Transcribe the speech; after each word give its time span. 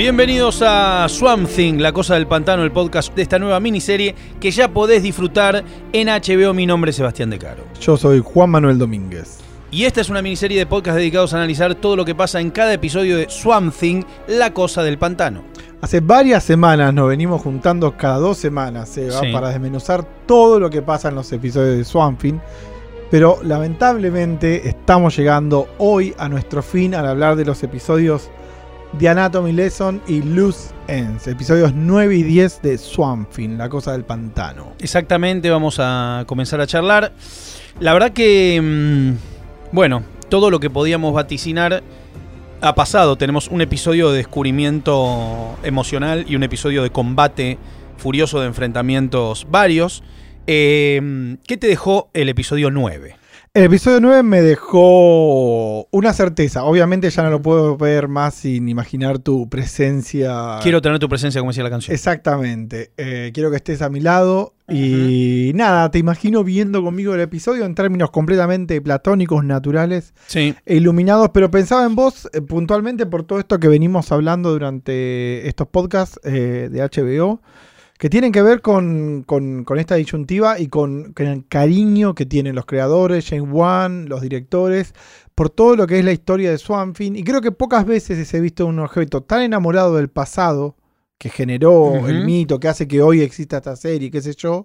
Bienvenidos 0.00 0.62
a 0.66 1.06
Swamp 1.10 1.46
Thing, 1.46 1.74
la 1.78 1.92
cosa 1.92 2.14
del 2.14 2.26
pantano, 2.26 2.64
el 2.64 2.72
podcast 2.72 3.14
de 3.14 3.20
esta 3.20 3.38
nueva 3.38 3.60
miniserie 3.60 4.14
que 4.40 4.50
ya 4.50 4.72
podés 4.72 5.02
disfrutar 5.02 5.62
en 5.92 6.08
HBO. 6.08 6.54
Mi 6.54 6.64
nombre 6.64 6.88
es 6.88 6.96
Sebastián 6.96 7.28
De 7.28 7.38
Caro. 7.38 7.64
Yo 7.78 7.98
soy 7.98 8.20
Juan 8.24 8.48
Manuel 8.48 8.78
Domínguez. 8.78 9.40
Y 9.70 9.84
esta 9.84 10.00
es 10.00 10.08
una 10.08 10.22
miniserie 10.22 10.58
de 10.58 10.64
podcast 10.64 10.96
dedicados 10.96 11.34
a 11.34 11.36
analizar 11.36 11.74
todo 11.74 11.96
lo 11.96 12.06
que 12.06 12.14
pasa 12.14 12.40
en 12.40 12.50
cada 12.50 12.72
episodio 12.72 13.18
de 13.18 13.28
Swamp 13.28 13.74
Thing, 13.78 14.02
la 14.26 14.54
cosa 14.54 14.82
del 14.82 14.96
pantano. 14.96 15.42
Hace 15.82 16.00
varias 16.00 16.44
semanas 16.44 16.94
nos 16.94 17.06
venimos 17.06 17.42
juntando 17.42 17.94
cada 17.98 18.16
dos 18.16 18.38
semanas, 18.38 18.88
Seba, 18.88 19.20
Sí. 19.20 19.30
para 19.30 19.50
desmenuzar 19.50 20.02
todo 20.24 20.58
lo 20.58 20.70
que 20.70 20.80
pasa 20.80 21.10
en 21.10 21.16
los 21.16 21.30
episodios 21.30 21.76
de 21.76 21.84
Swamping. 21.84 22.40
Pero 23.10 23.40
lamentablemente 23.42 24.66
estamos 24.66 25.14
llegando 25.14 25.68
hoy 25.76 26.14
a 26.16 26.26
nuestro 26.30 26.62
fin 26.62 26.94
al 26.94 27.06
hablar 27.06 27.36
de 27.36 27.44
los 27.44 27.62
episodios 27.62 28.30
de 28.92 29.08
Anatomy 29.08 29.52
Lesson 29.52 30.02
y 30.06 30.22
Loose 30.22 30.74
Ends, 30.88 31.28
episodios 31.28 31.72
9 31.74 32.16
y 32.16 32.22
10 32.22 32.62
de 32.62 32.78
Swamping, 32.78 33.56
la 33.56 33.68
cosa 33.68 33.92
del 33.92 34.04
pantano. 34.04 34.72
Exactamente, 34.80 35.48
vamos 35.50 35.76
a 35.78 36.24
comenzar 36.26 36.60
a 36.60 36.66
charlar. 36.66 37.12
La 37.78 37.92
verdad 37.92 38.12
que, 38.12 38.60
mm, 38.60 39.74
bueno, 39.74 40.02
todo 40.28 40.50
lo 40.50 40.60
que 40.60 40.70
podíamos 40.70 41.14
vaticinar 41.14 41.82
ha 42.60 42.74
pasado. 42.74 43.16
Tenemos 43.16 43.48
un 43.48 43.60
episodio 43.60 44.10
de 44.10 44.18
descubrimiento 44.18 45.56
emocional 45.62 46.24
y 46.28 46.36
un 46.36 46.42
episodio 46.42 46.82
de 46.82 46.90
combate 46.90 47.58
furioso 47.96 48.40
de 48.40 48.46
enfrentamientos 48.46 49.46
varios. 49.50 50.02
Eh, 50.46 51.36
¿Qué 51.46 51.56
te 51.56 51.68
dejó 51.68 52.10
el 52.12 52.28
episodio 52.28 52.70
9? 52.70 53.19
El 53.52 53.64
episodio 53.64 53.98
9 54.00 54.22
me 54.22 54.42
dejó 54.42 55.84
una 55.90 56.12
certeza. 56.12 56.62
Obviamente 56.62 57.10
ya 57.10 57.24
no 57.24 57.30
lo 57.30 57.42
puedo 57.42 57.76
ver 57.76 58.06
más 58.06 58.34
sin 58.34 58.68
imaginar 58.68 59.18
tu 59.18 59.48
presencia. 59.48 60.60
Quiero 60.62 60.80
tener 60.80 61.00
tu 61.00 61.08
presencia, 61.08 61.40
como 61.40 61.50
decía 61.50 61.64
la 61.64 61.70
canción. 61.70 61.92
Exactamente. 61.92 62.92
Eh, 62.96 63.32
quiero 63.34 63.50
que 63.50 63.56
estés 63.56 63.82
a 63.82 63.88
mi 63.90 63.98
lado. 63.98 64.54
Y 64.68 65.50
nada, 65.56 65.90
te 65.90 65.98
imagino 65.98 66.44
viendo 66.44 66.80
conmigo 66.80 67.12
el 67.12 67.20
episodio 67.22 67.64
en 67.64 67.74
términos 67.74 68.12
completamente 68.12 68.80
platónicos, 68.80 69.44
naturales 69.44 70.14
Sí. 70.28 70.54
e 70.64 70.76
iluminados. 70.76 71.30
Pero 71.34 71.50
pensaba 71.50 71.84
en 71.86 71.96
vos 71.96 72.28
eh, 72.32 72.40
puntualmente 72.42 73.04
por 73.04 73.24
todo 73.24 73.40
esto 73.40 73.58
que 73.58 73.66
venimos 73.66 74.12
hablando 74.12 74.52
durante 74.52 75.48
estos 75.48 75.66
podcasts 75.66 76.20
eh, 76.22 76.68
de 76.70 76.82
HBO. 76.82 77.42
Que 78.00 78.08
tienen 78.08 78.32
que 78.32 78.40
ver 78.42 78.62
con, 78.62 79.24
con- 79.24 79.62
con 79.64 79.78
esta 79.78 79.94
disyuntiva 79.96 80.58
y 80.58 80.68
con, 80.68 81.12
con 81.12 81.26
el 81.26 81.46
cariño 81.46 82.14
que 82.14 82.24
tienen 82.24 82.54
los 82.54 82.64
creadores, 82.64 83.28
James 83.28 83.48
Wan, 83.52 84.08
los 84.08 84.22
directores, 84.22 84.94
por 85.34 85.50
todo 85.50 85.76
lo 85.76 85.86
que 85.86 85.98
es 85.98 86.04
la 86.04 86.12
historia 86.12 86.50
de 86.50 86.56
Swamp 86.56 86.96
Thing. 86.96 87.12
Y 87.14 87.22
creo 87.24 87.42
que 87.42 87.52
pocas 87.52 87.84
veces 87.84 88.32
he 88.32 88.40
visto 88.40 88.64
un 88.64 88.78
objeto 88.78 89.22
tan 89.22 89.42
enamorado 89.42 89.96
del 89.96 90.08
pasado 90.08 90.76
que 91.18 91.28
generó 91.28 92.06
el 92.08 92.24
mito, 92.24 92.58
que 92.58 92.68
hace 92.68 92.88
que 92.88 93.02
hoy 93.02 93.20
exista 93.20 93.58
esta 93.58 93.76
serie, 93.76 94.10
qué 94.10 94.22
sé 94.22 94.32
yo. 94.34 94.64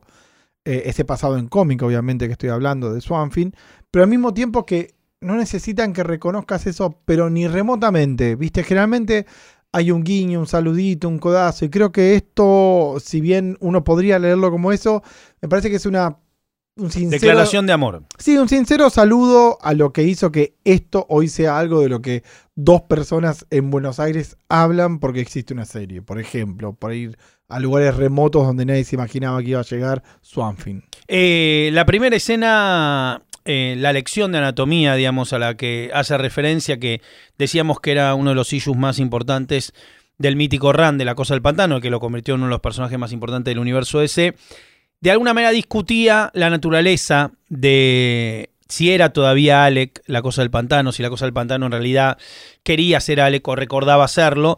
eh, 0.63 0.83
ese 0.85 1.03
pasado 1.05 1.37
en 1.37 1.47
cómic, 1.47 1.83
obviamente, 1.83 2.27
que 2.27 2.31
estoy 2.31 2.49
hablando 2.49 2.93
de 2.93 3.01
Swamp 3.01 3.33
Thing. 3.33 3.51
Pero 3.91 4.03
al 4.03 4.09
mismo 4.09 4.33
tiempo 4.33 4.65
que 4.65 4.95
no 5.21 5.35
necesitan 5.35 5.91
que 5.93 6.03
reconozcas 6.03 6.67
eso, 6.67 6.99
pero 7.05 7.29
ni 7.29 7.47
remotamente. 7.47 8.35
Viste, 8.35 8.63
generalmente 8.63 9.25
hay 9.75 9.91
un 9.91 10.05
guiño, 10.05 10.39
un 10.39 10.47
saludito, 10.47 11.09
un 11.09 11.19
codazo. 11.19 11.65
Y 11.65 11.69
creo 11.69 11.91
que 11.91 12.15
esto, 12.15 12.95
si 13.03 13.19
bien 13.19 13.57
uno 13.59 13.83
podría 13.83 14.17
leerlo 14.19 14.49
como 14.49 14.71
eso, 14.71 15.03
me 15.41 15.49
parece 15.49 15.69
que 15.69 15.75
es 15.75 15.85
una. 15.85 16.17
Un 16.77 16.91
sincero, 16.91 17.21
Declaración 17.21 17.65
de 17.65 17.73
amor. 17.73 18.03
Sí, 18.17 18.37
un 18.37 18.49
sincero 18.49 18.89
saludo 18.89 19.57
a 19.61 19.73
lo 19.73 19.93
que 19.93 20.03
hizo 20.03 20.31
que 20.31 20.55
esto 20.65 21.05
hoy 21.09 21.29
sea 21.29 21.57
algo 21.57 21.81
de 21.81 21.87
lo 21.87 22.01
que 22.01 22.23
dos 22.53 22.81
personas 22.81 23.45
en 23.49 23.69
Buenos 23.69 23.99
Aires 23.99 24.37
hablan 24.49 24.99
porque 24.99 25.21
existe 25.21 25.53
una 25.53 25.65
serie. 25.65 26.01
Por 26.01 26.19
ejemplo, 26.19 26.73
por 26.73 26.93
ir 26.93 27.17
a 27.47 27.59
lugares 27.59 27.95
remotos 27.95 28.45
donde 28.45 28.65
nadie 28.65 28.83
se 28.83 28.95
imaginaba 28.95 29.41
que 29.41 29.49
iba 29.49 29.59
a 29.59 29.63
llegar 29.63 30.03
Swamping. 30.21 30.83
Eh, 31.07 31.69
la 31.73 31.85
primera 31.85 32.15
escena, 32.15 33.24
eh, 33.45 33.75
la 33.77 33.93
lección 33.93 34.31
de 34.31 34.39
anatomía, 34.39 34.95
digamos, 34.95 35.31
a 35.33 35.39
la 35.39 35.55
que 35.55 35.91
hace 35.93 36.17
referencia, 36.17 36.79
que 36.79 37.01
decíamos 37.37 37.79
que 37.79 37.91
era 37.91 38.13
uno 38.15 38.31
de 38.31 38.35
los 38.35 38.51
issues 38.53 38.77
más 38.77 38.99
importantes 38.99 39.73
del 40.17 40.35
mítico 40.35 40.73
Ran 40.73 40.97
de 40.97 41.05
la 41.05 41.15
Cosa 41.15 41.33
del 41.33 41.41
Pantano, 41.41 41.79
que 41.81 41.89
lo 41.89 41.99
convirtió 41.99 42.33
en 42.33 42.41
uno 42.41 42.47
de 42.47 42.55
los 42.55 42.61
personajes 42.61 42.97
más 42.97 43.11
importantes 43.11 43.51
del 43.51 43.59
universo 43.59 44.01
ese, 44.01 44.35
de 45.01 45.11
alguna 45.11 45.33
manera 45.33 45.51
discutía 45.51 46.31
la 46.33 46.49
naturaleza 46.49 47.31
de 47.49 48.49
si 48.67 48.91
era 48.91 49.09
todavía 49.09 49.65
Alec 49.65 50.01
la 50.07 50.21
Cosa 50.21 50.41
del 50.41 50.49
Pantano, 50.49 50.91
si 50.91 51.03
la 51.03 51.09
Cosa 51.09 51.25
del 51.25 51.33
Pantano 51.33 51.67
en 51.67 51.71
realidad 51.71 52.17
quería 52.63 52.99
ser 52.99 53.21
Alec 53.21 53.47
o 53.47 53.55
recordaba 53.55 54.07
serlo. 54.07 54.57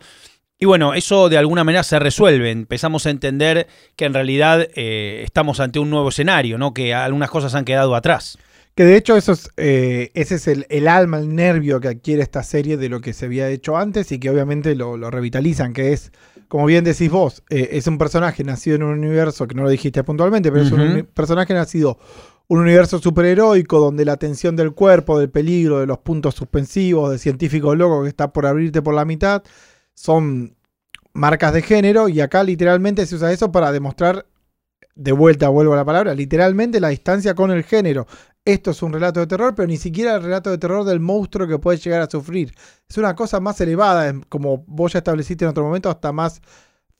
Y 0.59 0.65
bueno, 0.65 0.93
eso 0.93 1.29
de 1.29 1.37
alguna 1.37 1.63
manera 1.63 1.83
se 1.83 1.99
resuelve. 1.99 2.49
Empezamos 2.49 3.05
a 3.05 3.09
entender 3.09 3.67
que 3.95 4.05
en 4.05 4.13
realidad 4.13 4.67
eh, 4.75 5.21
estamos 5.23 5.59
ante 5.59 5.79
un 5.79 5.89
nuevo 5.89 6.09
escenario, 6.09 6.57
¿no? 6.57 6.73
Que 6.73 6.93
algunas 6.93 7.29
cosas 7.29 7.53
han 7.53 7.65
quedado 7.65 7.95
atrás. 7.95 8.39
Que 8.77 8.85
de 8.85 8.95
hecho 8.95 9.17
eso 9.17 9.31
es, 9.31 9.49
eh, 9.57 10.11
ese 10.13 10.35
es 10.35 10.47
el, 10.47 10.67
el 10.69 10.87
alma, 10.87 11.17
el 11.17 11.33
nervio 11.33 11.79
que 11.79 11.87
adquiere 11.87 12.21
esta 12.21 12.43
serie 12.43 12.77
de 12.77 12.89
lo 12.89 13.01
que 13.01 13.11
se 13.11 13.25
había 13.25 13.49
hecho 13.49 13.75
antes 13.75 14.11
y 14.11 14.19
que 14.19 14.29
obviamente 14.29 14.75
lo, 14.75 14.97
lo 14.97 15.09
revitalizan, 15.09 15.73
que 15.73 15.93
es, 15.93 16.11
como 16.47 16.67
bien 16.67 16.83
decís 16.83 17.09
vos, 17.09 17.41
eh, 17.49 17.69
es 17.71 17.87
un 17.87 17.97
personaje 17.97 18.43
nacido 18.43 18.75
en 18.75 18.83
un 18.83 18.99
universo, 18.99 19.47
que 19.47 19.55
no 19.55 19.63
lo 19.63 19.69
dijiste 19.69 20.03
puntualmente, 20.03 20.51
pero 20.51 20.63
es 20.63 20.71
un 20.71 21.09
personaje 21.11 21.55
nacido 21.55 21.97
un 22.49 22.59
universo 22.59 22.99
superheroico 22.99 23.79
donde 23.79 24.05
la 24.05 24.17
tensión 24.17 24.55
del 24.55 24.73
cuerpo, 24.73 25.17
del 25.17 25.31
peligro, 25.31 25.79
de 25.79 25.87
los 25.87 25.97
puntos 25.97 26.35
suspensivos, 26.35 27.09
de 27.09 27.17
científico 27.17 27.73
loco 27.73 28.03
que 28.03 28.09
está 28.09 28.31
por 28.31 28.45
abrirte 28.45 28.83
por 28.83 28.93
la 28.93 29.05
mitad, 29.05 29.41
son 29.95 30.55
marcas 31.13 31.51
de 31.51 31.63
género 31.63 32.09
y 32.09 32.21
acá 32.21 32.43
literalmente 32.43 33.07
se 33.07 33.15
usa 33.15 33.31
eso 33.31 33.51
para 33.51 33.71
demostrar, 33.71 34.27
de 34.97 35.11
vuelta 35.11 35.49
vuelvo 35.49 35.73
a 35.73 35.77
la 35.77 35.85
palabra, 35.85 36.13
literalmente 36.13 36.79
la 36.79 36.89
distancia 36.89 37.35
con 37.35 37.51
el 37.51 37.63
género. 37.63 38.07
Esto 38.43 38.71
es 38.71 38.81
un 38.81 38.93
relato 38.93 39.19
de 39.19 39.27
terror, 39.27 39.53
pero 39.55 39.67
ni 39.67 39.77
siquiera 39.77 40.15
el 40.15 40.23
relato 40.23 40.49
de 40.49 40.57
terror 40.57 40.85
del 40.85 40.99
monstruo 40.99 41.47
que 41.47 41.59
puede 41.59 41.77
llegar 41.77 42.01
a 42.01 42.09
sufrir. 42.09 42.53
Es 42.89 42.97
una 42.97 43.15
cosa 43.15 43.39
más 43.39 43.59
elevada, 43.61 44.13
como 44.29 44.63
vos 44.67 44.93
ya 44.93 44.99
estableciste 44.99 45.45
en 45.45 45.51
otro 45.51 45.65
momento, 45.65 45.89
hasta 45.89 46.11
más 46.11 46.41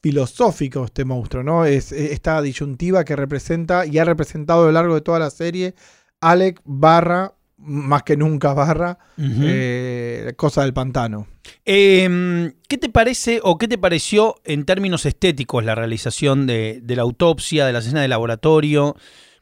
filosófico 0.01 0.85
este 0.85 1.05
monstruo, 1.05 1.43
¿no? 1.43 1.65
Es 1.65 1.91
esta 1.91 2.41
disyuntiva 2.41 3.03
que 3.03 3.15
representa 3.15 3.85
y 3.85 3.97
ha 3.97 4.05
representado 4.05 4.63
a 4.63 4.65
lo 4.67 4.71
largo 4.73 4.95
de 4.95 5.01
toda 5.01 5.19
la 5.19 5.29
serie 5.29 5.73
Alec 6.21 6.61
barra, 6.65 7.33
más 7.57 8.03
que 8.03 8.17
nunca 8.17 8.53
barra, 8.53 8.97
eh, 9.17 10.33
cosa 10.35 10.61
del 10.61 10.73
pantano. 10.73 11.27
Eh, 11.65 12.51
¿Qué 12.67 12.77
te 12.77 12.89
parece 12.89 13.39
o 13.43 13.57
qué 13.57 13.67
te 13.67 13.77
pareció 13.77 14.35
en 14.45 14.65
términos 14.65 15.05
estéticos 15.05 15.63
la 15.63 15.75
realización 15.75 16.47
de, 16.47 16.79
de 16.83 16.95
la 16.95 17.01
autopsia, 17.01 17.65
de 17.65 17.73
la 17.73 17.79
escena 17.79 18.01
de 18.01 18.07
laboratorio? 18.07 18.95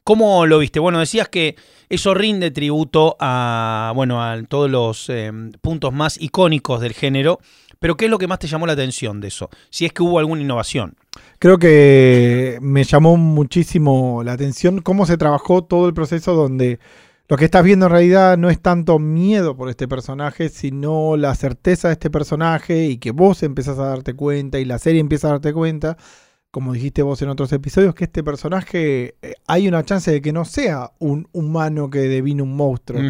¿Cómo 0.05 0.45
lo 0.45 0.59
viste? 0.59 0.79
Bueno, 0.79 0.99
decías 0.99 1.29
que 1.29 1.55
eso 1.89 2.13
rinde 2.13 2.51
tributo 2.51 3.17
a, 3.19 3.91
bueno, 3.95 4.23
a 4.23 4.39
todos 4.43 4.69
los 4.69 5.09
eh, 5.09 5.31
puntos 5.61 5.91
más 5.93 6.21
icónicos 6.21 6.79
del 6.79 6.93
género, 6.93 7.39
pero 7.79 7.97
¿qué 7.97 8.05
es 8.05 8.11
lo 8.11 8.19
que 8.19 8.27
más 8.27 8.37
te 8.37 8.45
llamó 8.47 8.67
la 8.67 8.73
atención 8.73 9.19
de 9.19 9.29
eso? 9.29 9.49
Si 9.71 9.83
es 9.83 9.93
que 9.93 10.03
hubo 10.03 10.19
alguna 10.19 10.43
innovación. 10.43 10.95
Creo 11.39 11.57
que 11.57 12.59
me 12.61 12.83
llamó 12.83 13.17
muchísimo 13.17 14.21
la 14.23 14.33
atención 14.33 14.81
cómo 14.81 15.07
se 15.07 15.17
trabajó 15.17 15.63
todo 15.63 15.87
el 15.87 15.95
proceso 15.95 16.35
donde 16.35 16.79
lo 17.27 17.37
que 17.37 17.45
estás 17.45 17.63
viendo 17.63 17.87
en 17.87 17.91
realidad 17.91 18.37
no 18.37 18.49
es 18.49 18.61
tanto 18.61 18.99
miedo 18.99 19.55
por 19.55 19.69
este 19.69 19.87
personaje, 19.87 20.49
sino 20.49 21.17
la 21.17 21.33
certeza 21.33 21.87
de 21.87 21.93
este 21.93 22.11
personaje 22.11 22.85
y 22.85 22.97
que 22.97 23.11
vos 23.11 23.41
empezás 23.41 23.79
a 23.79 23.87
darte 23.87 24.13
cuenta 24.13 24.59
y 24.59 24.65
la 24.65 24.77
serie 24.77 25.01
empieza 25.01 25.27
a 25.27 25.31
darte 25.31 25.51
cuenta, 25.51 25.97
como 26.51 26.73
dijiste 26.73 27.01
vos 27.01 27.21
en 27.23 27.29
otros 27.29 27.51
episodios, 27.51 27.95
que 27.95 28.03
este 28.05 28.23
personaje 28.23 29.15
eh, 29.21 29.33
hay 29.47 29.67
una 29.67 29.83
chance 29.83 30.11
de 30.11 30.21
que 30.21 30.33
no 30.33 30.45
sea 30.45 30.91
un 30.99 31.27
humano 31.31 31.89
que 31.89 31.99
devine 31.99 32.43
un 32.43 32.55
monstruo, 32.55 33.01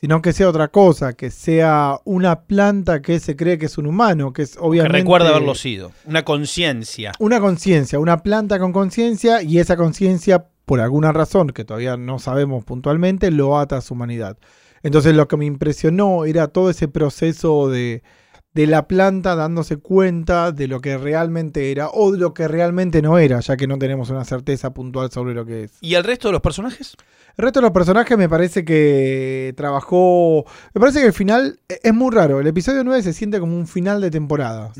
sino 0.00 0.22
que 0.22 0.32
sea 0.32 0.48
otra 0.48 0.68
cosa, 0.68 1.12
que 1.12 1.30
sea 1.30 1.98
una 2.04 2.44
planta 2.44 3.02
que 3.02 3.20
se 3.20 3.36
cree 3.36 3.58
que 3.58 3.66
es 3.66 3.76
un 3.76 3.86
humano, 3.86 4.32
que 4.32 4.42
es 4.42 4.52
Que 4.52 4.60
obviamente... 4.60 4.96
recuerda 4.96 5.28
haberlo 5.28 5.54
sido. 5.54 5.92
Una 6.06 6.24
conciencia. 6.24 7.12
Una 7.18 7.38
conciencia, 7.38 7.98
una 7.98 8.22
planta 8.22 8.58
con 8.58 8.72
conciencia 8.72 9.42
y 9.42 9.58
esa 9.58 9.76
conciencia, 9.76 10.46
por 10.70 10.80
alguna 10.80 11.10
razón 11.10 11.48
que 11.48 11.64
todavía 11.64 11.96
no 11.96 12.20
sabemos 12.20 12.64
puntualmente, 12.64 13.32
lo 13.32 13.58
ata 13.58 13.78
a 13.78 13.80
su 13.80 13.94
humanidad. 13.94 14.38
Entonces 14.84 15.16
lo 15.16 15.26
que 15.26 15.36
me 15.36 15.44
impresionó 15.44 16.24
era 16.26 16.46
todo 16.46 16.70
ese 16.70 16.86
proceso 16.86 17.68
de, 17.68 18.04
de 18.54 18.66
la 18.68 18.86
planta 18.86 19.34
dándose 19.34 19.78
cuenta 19.78 20.52
de 20.52 20.68
lo 20.68 20.80
que 20.80 20.96
realmente 20.96 21.72
era 21.72 21.88
o 21.92 22.12
de 22.12 22.18
lo 22.18 22.34
que 22.34 22.46
realmente 22.46 23.02
no 23.02 23.18
era, 23.18 23.40
ya 23.40 23.56
que 23.56 23.66
no 23.66 23.78
tenemos 23.80 24.10
una 24.10 24.24
certeza 24.24 24.72
puntual 24.72 25.10
sobre 25.10 25.34
lo 25.34 25.44
que 25.44 25.64
es. 25.64 25.72
¿Y 25.80 25.94
el 25.96 26.04
resto 26.04 26.28
de 26.28 26.32
los 26.34 26.40
personajes? 26.40 26.94
El 27.36 27.42
resto 27.42 27.58
de 27.58 27.62
los 27.62 27.72
personajes 27.72 28.16
me 28.16 28.28
parece 28.28 28.64
que 28.64 29.52
trabajó... 29.56 30.44
Me 30.72 30.80
parece 30.80 31.00
que 31.00 31.06
el 31.08 31.12
final 31.12 31.58
e- 31.68 31.80
es 31.82 31.92
muy 31.94 32.14
raro. 32.14 32.38
El 32.38 32.46
episodio 32.46 32.84
9 32.84 33.02
se 33.02 33.12
siente 33.12 33.40
como 33.40 33.56
un 33.56 33.66
final 33.66 34.00
de 34.00 34.12
temporada. 34.12 34.70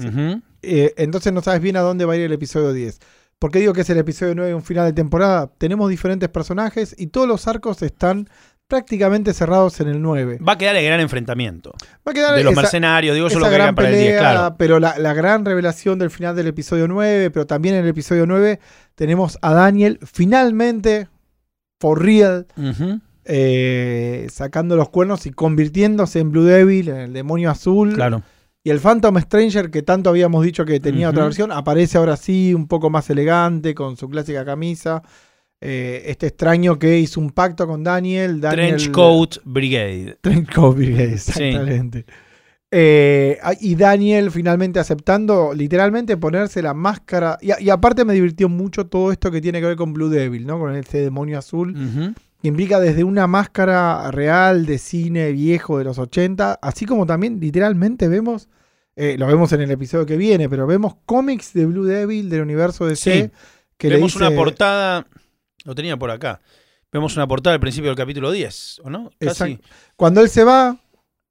Eh, 0.62 0.94
entonces 0.98 1.32
no 1.32 1.40
sabes 1.42 1.60
bien 1.60 1.76
a 1.76 1.80
dónde 1.80 2.04
va 2.04 2.12
a 2.12 2.16
ir 2.16 2.22
el 2.22 2.32
episodio 2.32 2.72
10. 2.72 3.00
¿Por 3.40 3.50
qué 3.50 3.58
digo 3.58 3.72
que 3.72 3.80
es 3.80 3.90
el 3.90 3.98
episodio 3.98 4.34
9 4.36 4.54
un 4.54 4.62
final 4.62 4.86
de 4.86 4.92
temporada? 4.92 5.50
Tenemos 5.58 5.88
diferentes 5.90 6.28
personajes 6.28 6.94
y 6.96 7.06
todos 7.08 7.26
los 7.26 7.48
arcos 7.48 7.82
están 7.82 8.28
prácticamente 8.68 9.32
cerrados 9.34 9.80
en 9.80 9.88
el 9.88 10.00
9. 10.00 10.38
Va 10.46 10.52
a 10.52 10.58
quedar 10.58 10.76
el 10.76 10.84
gran 10.84 11.00
enfrentamiento. 11.00 11.72
Va 12.06 12.12
a 12.12 12.14
quedar 12.14 12.36
De 12.36 12.44
los 12.44 12.52
esa- 12.52 12.60
mercenarios, 12.62 13.14
digo, 13.14 13.26
eso 13.26 13.38
esa 13.38 13.46
lo 13.46 13.50
que 13.50 13.56
gran 13.58 13.74
para 13.74 13.88
el 13.88 13.94
10, 13.96 14.06
pelea, 14.06 14.20
claro. 14.20 14.54
pero 14.58 14.78
la, 14.78 14.96
la 14.98 15.14
gran 15.14 15.44
revelación 15.44 15.98
del 15.98 16.10
final 16.10 16.36
del 16.36 16.48
episodio 16.48 16.86
9, 16.86 17.30
pero 17.30 17.46
también 17.46 17.74
en 17.76 17.82
el 17.84 17.88
episodio 17.88 18.26
9 18.26 18.60
tenemos 18.94 19.38
a 19.42 19.54
Daniel 19.54 19.98
finalmente, 20.04 21.08
for 21.80 22.00
real, 22.00 22.46
eh, 23.24 24.26
sacando 24.30 24.76
los 24.76 24.88
cuernos 24.90 25.26
y 25.26 25.30
convirtiéndose 25.30 26.20
en 26.20 26.30
Blue 26.30 26.44
Devil, 26.44 26.88
en 26.90 26.96
el 26.98 27.12
demonio 27.12 27.50
azul. 27.50 27.94
Claro. 27.94 28.22
Y 28.62 28.70
el 28.70 28.78
Phantom 28.78 29.18
Stranger, 29.18 29.70
que 29.70 29.82
tanto 29.82 30.10
habíamos 30.10 30.44
dicho 30.44 30.64
que 30.66 30.80
tenía 30.80 31.08
otra 31.08 31.24
versión, 31.24 31.50
aparece 31.50 31.96
ahora 31.96 32.16
sí, 32.16 32.52
un 32.52 32.68
poco 32.68 32.90
más 32.90 33.08
elegante, 33.08 33.74
con 33.74 33.96
su 33.96 34.08
clásica 34.08 34.44
camisa. 34.44 35.02
Eh, 35.62 36.04
este 36.06 36.28
extraño 36.28 36.78
que 36.78 36.98
hizo 36.98 37.20
un 37.20 37.30
pacto 37.30 37.66
con 37.66 37.82
Daniel. 37.82 38.40
Daniel 38.40 38.76
Trench 38.76 38.90
Coat 38.90 39.36
Brigade. 39.44 40.18
Trench 40.20 40.52
Coat 40.54 40.76
Brigade, 40.76 41.14
exactamente. 41.14 42.04
Eh, 42.70 43.38
ah, 43.42 43.52
y 43.58 43.74
Daniel 43.74 44.30
finalmente 44.30 44.78
aceptando 44.78 45.52
literalmente 45.54 46.16
ponerse 46.18 46.62
la 46.62 46.74
máscara. 46.74 47.38
Y, 47.40 47.70
aparte 47.70 48.04
me 48.04 48.12
divirtió 48.12 48.48
mucho 48.48 48.86
todo 48.86 49.10
esto 49.10 49.30
que 49.30 49.40
tiene 49.40 49.60
que 49.60 49.66
ver 49.66 49.76
con 49.76 49.92
Blue 49.92 50.08
Devil, 50.08 50.46
¿no? 50.46 50.58
Con 50.58 50.76
este 50.76 50.98
demonio 50.98 51.38
azul 51.38 51.74
Ujú. 51.76 52.14
Que 52.40 52.48
implica 52.48 52.80
desde 52.80 53.04
una 53.04 53.26
máscara 53.26 54.10
real 54.10 54.66
de 54.66 54.78
cine 54.78 55.32
viejo 55.32 55.78
de 55.78 55.84
los 55.84 55.98
80, 55.98 56.58
así 56.62 56.86
como 56.86 57.06
también 57.06 57.38
literalmente 57.40 58.08
vemos, 58.08 58.48
eh, 58.96 59.16
lo 59.18 59.26
vemos 59.26 59.52
en 59.52 59.60
el 59.60 59.70
episodio 59.70 60.06
que 60.06 60.16
viene, 60.16 60.48
pero 60.48 60.66
vemos 60.66 60.94
cómics 61.06 61.52
de 61.52 61.66
Blue 61.66 61.84
Devil 61.84 62.30
del 62.30 62.40
universo 62.42 62.86
DC. 62.86 63.22
Sí. 63.24 63.30
Que 63.76 63.88
le 63.88 63.96
Vemos 63.96 64.12
dice- 64.14 64.26
una 64.26 64.34
portada. 64.36 65.06
Lo 65.64 65.74
tenía 65.74 65.96
por 65.96 66.10
acá. 66.10 66.40
Vemos 66.92 67.16
una 67.16 67.26
portada 67.26 67.54
al 67.54 67.60
principio 67.60 67.88
del 67.90 67.96
capítulo 67.96 68.30
10, 68.30 68.80
¿o 68.84 68.90
no? 68.90 69.10
Casi. 69.18 69.58
Cuando 69.96 70.20
él 70.20 70.28
se 70.28 70.44
va, 70.44 70.78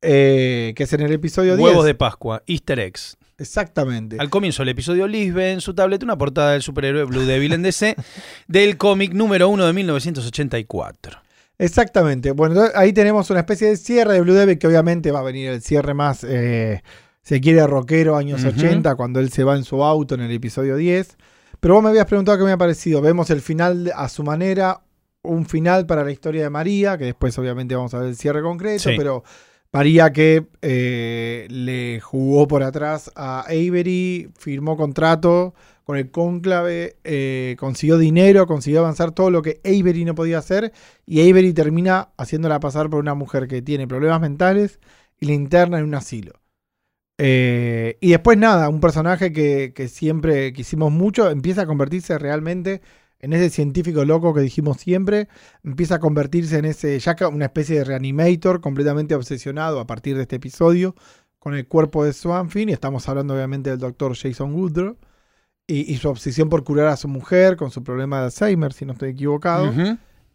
eh, 0.02 0.74
que 0.76 0.84
es 0.84 0.94
en 0.94 1.02
el 1.02 1.12
episodio 1.12 1.56
10. 1.58 1.68
Huevos 1.70 1.86
de 1.86 1.96
Pascua, 1.96 2.42
Easter 2.48 2.80
eggs. 2.80 3.18
Exactamente. 3.40 4.18
Al 4.20 4.30
comienzo 4.30 4.62
del 4.62 4.70
episodio 4.70 5.08
Liz 5.08 5.34
ve 5.34 5.52
en 5.52 5.62
su 5.62 5.74
tablet 5.74 6.04
una 6.04 6.18
portada 6.18 6.52
del 6.52 6.62
superhéroe 6.62 7.06
Blue 7.06 7.26
Devil 7.26 7.54
en 7.54 7.62
DC 7.64 7.96
del 8.48 8.78
cómic 8.78 9.14
número 9.14 9.50
1 9.50 9.66
de 9.66 9.74
1984. 9.74 11.20
Exactamente. 11.58 12.32
Bueno, 12.32 12.62
ahí 12.76 12.94
tenemos 12.94 13.30
una 13.30 13.40
especie 13.42 13.68
de 13.68 13.78
cierre 13.78 14.14
de 14.14 14.22
Blue 14.22 14.34
Devil 14.34 14.58
que 14.58 14.68
obviamente 14.68 15.12
va 15.12 15.20
a 15.20 15.24
venir 15.24 15.50
el 15.50 15.62
cierre 15.62 15.94
más, 15.94 16.24
eh, 16.24 16.82
se 17.22 17.42
quiere 17.42 17.66
rockero, 17.68 18.16
años 18.16 18.44
Ujú. 18.46 18.58
80, 18.58 18.96
cuando 18.96 19.20
él 19.20 19.30
se 19.32 19.44
va 19.44 19.56
en 19.58 19.64
su 19.64 19.84
auto 19.84 20.16
en 20.16 20.22
el 20.22 20.32
episodio 20.32 20.78
10. 20.78 21.18
Pero 21.60 21.74
vos 21.74 21.84
me 21.84 21.90
habías 21.90 22.06
preguntado 22.06 22.38
qué 22.38 22.44
me 22.46 22.52
ha 22.54 22.58
parecido. 22.58 23.02
Vemos 23.02 23.30
el 23.30 23.42
final 23.42 23.92
a 23.94 24.08
su 24.08 24.24
manera, 24.24 24.80
un 25.22 25.46
final 25.46 25.86
para 25.86 26.06
la 26.06 26.12
historia 26.12 26.44
de 26.44 26.50
María, 26.50 26.98
que 26.98 27.04
después 27.06 27.38
obviamente 27.38 27.76
vamos 27.76 27.94
a 27.94 28.00
ver 28.00 28.08
el 28.08 28.16
cierre 28.16 28.42
concreto, 28.42 28.90
Sí. 28.90 28.96
pero 28.96 29.24
María 29.72 30.12
que 30.12 30.48
eh, 30.62 31.48
le 31.50 32.00
jugó 32.00 32.48
por 32.48 32.64
atrás 32.64 33.12
a 33.16 33.42
Avery, 33.42 34.30
firmó 34.38 34.76
contrato 34.76 35.54
con 35.84 35.98
el 35.98 36.10
cónclave, 36.10 36.98
eh, 37.04 37.56
consiguió 37.60 37.98
dinero, 37.98 38.48
consiguió 38.48 38.80
avanzar 38.80 39.12
todo 39.12 39.30
lo 39.30 39.42
que 39.42 39.60
Avery 39.64 40.06
no 40.06 40.16
podía 40.16 40.40
hacer 40.40 40.74
y 41.06 41.30
Avery 41.30 41.54
termina 41.54 42.10
haciéndola 42.18 42.60
pasar 42.60 42.90
por 42.90 43.00
una 43.00 43.14
mujer 43.14 43.48
que 43.48 43.62
tiene 43.62 43.88
problemas 43.88 44.22
mentales 44.22 44.80
y 45.20 45.28
la 45.28 45.34
interna 45.34 45.78
en 45.80 45.86
un 45.86 45.96
asilo. 45.96 46.34
Eh, 47.20 47.98
y 48.02 48.12
después 48.12 48.38
nada, 48.38 48.70
un 48.70 48.80
personaje 48.80 49.34
que 49.34 49.88
siempre 49.88 50.54
quisimos 50.54 50.92
mucho 50.92 51.30
empieza 51.30 51.64
a 51.64 51.68
convertirse 51.68 52.18
realmente 52.18 52.82
en 53.20 53.34
ese 53.34 53.50
científico 53.50 54.06
loco 54.06 54.34
que 54.34 54.42
dijimos 54.42 54.78
siempre, 54.78 55.28
empieza 55.64 55.96
a 55.96 56.00
convertirse 56.00 56.58
en 56.58 56.66
ese, 56.66 56.98
ya 57.00 57.16
una 57.32 57.46
especie 57.46 57.80
de 57.80 57.84
reanimator 57.84 58.62
completamente 58.62 59.16
obsesionado 59.16 59.80
a 59.80 59.88
partir 59.88 60.16
de 60.16 60.24
este 60.24 60.38
episodio 60.38 60.96
con 61.38 61.54
el 61.54 61.68
cuerpo 61.68 62.04
de 62.04 62.14
Swanfin, 62.14 62.70
y 62.70 62.74
estamos 62.74 63.08
hablando 63.08 63.34
obviamente 63.34 63.70
del 63.70 63.80
doctor 63.80 64.16
Jason 64.16 64.54
Woodrow, 64.54 64.98
y, 65.68 65.94
y 65.94 65.98
su 65.98 66.10
obsesión 66.10 66.50
por 66.50 66.64
curar 66.64 66.88
a 66.88 66.98
su 66.98 67.08
mujer 67.08 67.56
con 67.56 67.72
su 67.72 67.84
problema 67.84 68.20
de 68.20 68.26
Alzheimer, 68.26 68.74
si 68.74 68.86
no 68.86 68.94
estoy 68.94 69.10
equivocado 69.12 69.72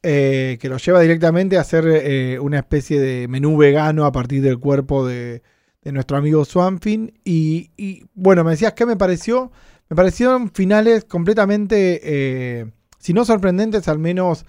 eh, 0.07 0.59
que 0.61 0.69
lo 0.69 0.77
lleva 0.77 1.01
directamente 1.01 1.57
a 1.57 1.63
hacer 1.63 1.87
eh, 1.87 2.39
una 2.39 2.59
especie 2.59 3.01
de 3.01 3.27
menú 3.27 3.57
vegano 3.57 4.05
a 4.05 4.13
partir 4.13 4.43
del 4.43 4.59
cuerpo 4.59 5.07
de, 5.07 5.43
de 5.81 5.93
nuestro 5.93 6.19
amigo 6.19 6.45
Swampin. 6.45 7.19
Y, 7.25 7.71
y, 7.79 8.05
bueno, 8.15 8.45
me 8.45 8.51
decías 8.51 8.75
qué 8.75 8.85
me 8.85 8.97
pareció. 8.97 9.51
Me 9.95 9.97
parecieron 9.97 10.51
finales 10.51 11.05
completamente, 11.05 12.01
eh, 12.03 12.67
si 12.99 13.13
no 13.13 13.25
sorprendentes, 13.25 13.87
al 13.87 14.01
menos 14.01 14.45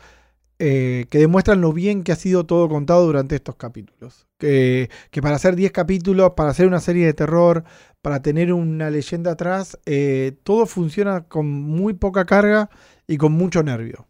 eh, 0.58 1.06
que 1.12 1.20
demuestran 1.20 1.62
lo 1.62 1.72
bien 1.72 2.02
que 2.02 2.12
ha 2.12 2.16
sido 2.16 2.48
todo 2.48 2.68
contado 2.68 3.06
durante 3.06 3.36
estos 3.36 3.56
capítulos. 3.56 4.26
Que, 4.40 4.90
para 5.22 5.36
hacer 5.36 5.56
10 5.56 5.72
capítulos, 5.72 6.32
para 6.36 6.50
hacer 6.50 6.66
una 6.66 6.80
serie 6.80 7.06
de 7.06 7.14
terror, 7.14 7.64
para 8.02 8.24
tener 8.24 8.52
una 8.52 8.90
leyenda 8.90 9.34
atrás, 9.34 9.78
eh, 9.86 10.36
todo 10.42 10.66
funciona 10.66 11.26
con 11.26 11.46
muy 11.46 11.94
poca 11.94 12.26
carga 12.26 12.72
y 13.06 13.18
con 13.18 13.34
mucho 13.34 13.62
nervio. 13.62 14.08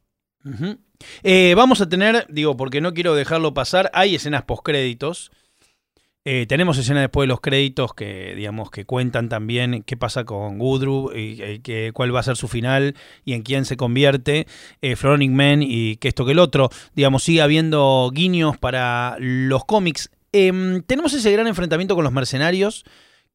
Vamos 1.53 1.81
a 1.81 1.89
tener, 1.89 2.27
digo, 2.29 2.55
porque 2.55 2.79
no 2.79 2.93
quiero 2.93 3.13
dejarlo 3.13 3.53
pasar, 3.53 3.91
hay 3.93 4.15
escenas 4.15 4.43
postcréditos. 4.43 5.33
Eh, 6.27 6.47
tenemos 6.47 6.79
escenas 6.79 7.03
después 7.03 7.25
de 7.25 7.27
los 7.27 7.39
créditos 7.39 7.93
que, 7.93 8.33
digamos, 8.35 8.71
que 8.71 8.83
cuentan 8.85 9.29
también 9.29 9.83
qué 9.83 9.95
pasa 9.95 10.23
con 10.23 10.59
Woodrow, 10.59 11.11
y, 11.15 11.59
que- 11.59 11.91
cuál 11.93 12.13
va 12.15 12.19
a 12.19 12.23
ser 12.23 12.35
su 12.35 12.47
final 12.47 12.95
y 13.23 13.33
en 13.33 13.43
quién 13.43 13.63
se 13.63 13.77
convierte 13.77 14.47
eh, 14.81 14.95
Man 15.29 15.61
y 15.61 15.97
que 15.97 16.07
esto 16.07 16.25
que 16.25 16.31
el 16.31 16.39
otro. 16.39 16.69
Digamos, 16.95 17.21
sigue 17.23 17.41
habiendo 17.43 18.09
guiños 18.11 18.57
para 18.57 19.17
los 19.19 19.65
cómics. 19.65 20.09
Em, 20.31 20.81
tenemos 20.81 21.13
ese 21.13 21.31
gran 21.31 21.45
enfrentamiento 21.45 21.93
con 21.93 22.03
los 22.03 22.11
mercenarios 22.11 22.85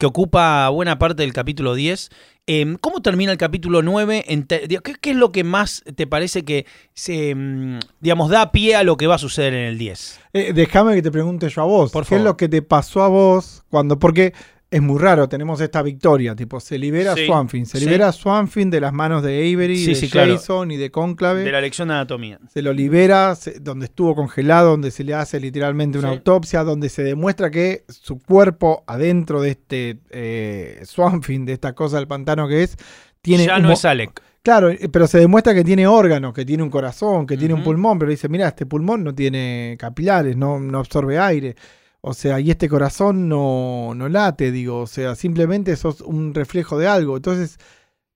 que 0.00 0.07
ocupa 0.07 0.69
buena 0.71 0.99
parte 0.99 1.23
del 1.23 1.33
capítulo 1.33 1.75
10. 1.75 2.09
Em, 2.47 2.76
¿Cómo 2.80 3.02
termina 3.02 3.30
el 3.30 3.38
capítulo 3.38 3.83
9? 3.83 4.25
En 4.28 4.47
te- 4.47 4.66
digo, 4.66 4.80
¿Qué, 4.83 4.95
qué 5.00 5.11
es 5.11 5.16
lo 5.16 5.30
que 5.30 5.45
más 5.45 5.85
te 5.95 6.07
parece 6.09 6.42
que 6.45 6.66
se, 6.95 7.30
em, 7.30 7.78
digamos, 8.00 8.30
da 8.30 8.50
pie 8.50 8.75
a 8.75 8.83
lo 8.83 8.97
que 8.97 9.07
va 9.07 9.16
a 9.16 9.19
suceder 9.19 9.52
en 9.54 9.66
el 9.66 9.78
10? 9.78 10.19
Eh, 10.33 10.52
déjame 10.54 10.95
que 10.97 11.02
te 11.02 11.11
pregunte 11.12 11.49
yo 11.50 11.62
a 11.62 11.66
vos. 11.66 11.92
Por 11.92 12.04
¿Qué 12.04 12.09
favor. 12.09 12.19
es 12.21 12.25
lo 12.25 12.37
que 12.37 12.49
te 12.49 12.62
pasó 12.62 13.02
a 13.02 13.09
vos 13.09 13.62
cuando.? 13.69 13.99
Porque 13.99 14.33
es 14.73 14.81
muy 14.81 15.00
raro, 15.00 15.29
tenemos 15.29 15.61
esta 15.61 15.83
victoria. 15.83 16.37
Tipo, 16.37 16.61
se 16.61 16.79
libera 16.79 17.15
Sí, 17.17 17.27
Swanfin. 17.27 17.67
Se 17.67 17.79
sí. 17.79 17.85
libera 17.85 18.12
Swanfin 18.12 18.71
de 18.71 18.81
las 18.81 18.93
manos 18.93 19.23
de 19.25 19.39
Avery, 19.53 19.77
Sí, 19.77 19.95
de 20.00 20.09
claro. 20.09 20.35
Jason 20.35 20.71
y 20.71 20.77
de 20.77 20.91
Conclave. 20.93 21.43
De 21.43 21.50
la 21.50 21.61
lección 21.61 21.89
de 21.89 21.95
anatomía. 21.95 22.39
Se 22.53 22.62
lo 22.62 22.73
libera, 22.73 23.35
se- 23.35 23.59
donde 23.59 23.87
estuvo 23.87 24.15
congelado, 24.15 24.71
donde 24.71 24.91
se 24.93 25.03
le 25.03 25.15
hace 25.15 25.41
literalmente 25.41 25.99
una 25.99 26.11
autopsia, 26.11 26.62
donde 26.62 26.89
se 26.89 27.03
demuestra 27.03 27.50
que 27.50 27.85
su 27.89 28.21
cuerpo 28.21 28.85
adentro 28.87 29.43
de 29.43 29.50
este 29.50 29.99
eh, 30.11 30.81
Swanfin, 30.85 31.45
de 31.47 31.55
esta 31.55 31.73
cosa 31.75 31.97
del 31.97 32.07
pantano 32.07 32.47
que 32.47 32.62
es, 32.62 32.77
tiene. 33.23 33.47
ya 33.47 33.59
no 33.59 33.73
es 33.73 33.85
Alec. 33.85 34.23
Claro, 34.43 34.71
eh, 34.71 34.89
pero 34.91 35.07
se 35.07 35.19
demuestra 35.19 35.53
que 35.53 35.65
tiene 35.65 35.87
órganos, 35.87 36.33
que 36.33 36.45
tiene 36.47 36.62
un 36.62 36.71
corazón, 36.71 37.27
que 37.27 37.37
tiene 37.37 37.53
un 37.55 37.62
pulmón, 37.62 37.99
pero 37.99 38.11
dice, 38.11 38.29
mira, 38.29 38.49
este 38.49 38.65
pulmón 38.67 39.05
no 39.05 39.15
tiene 39.15 39.77
capilares, 39.79 40.37
no, 40.37 40.59
no 40.61 40.79
absorbe 40.79 41.19
aire. 41.19 41.57
O 42.02 42.14
sea, 42.14 42.40
y 42.40 42.50
este 42.50 42.69
corazón 42.69 43.28
no, 43.28 43.92
no 43.95 44.09
late, 44.09 44.52
digo, 44.52 44.80
o 44.80 44.87
sea, 44.87 45.14
simplemente 45.14 45.76
sos 45.76 46.00
un 46.00 46.33
reflejo 46.35 46.78
de 46.78 46.87
algo. 46.88 47.16
Entonces, 47.16 47.59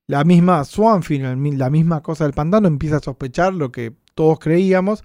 la 0.06 0.24
misma 0.24 0.62
el 1.30 1.36
mi- 1.36 1.52
la 1.56 1.70
misma 1.70 2.02
cosa 2.02 2.24
del 2.24 2.32
pantano, 2.34 2.68
empieza 2.68 2.96
a 2.96 3.00
sospechar 3.00 3.54
lo 3.54 3.72
que 3.72 3.92
todos 4.14 4.38
creíamos. 4.38 5.04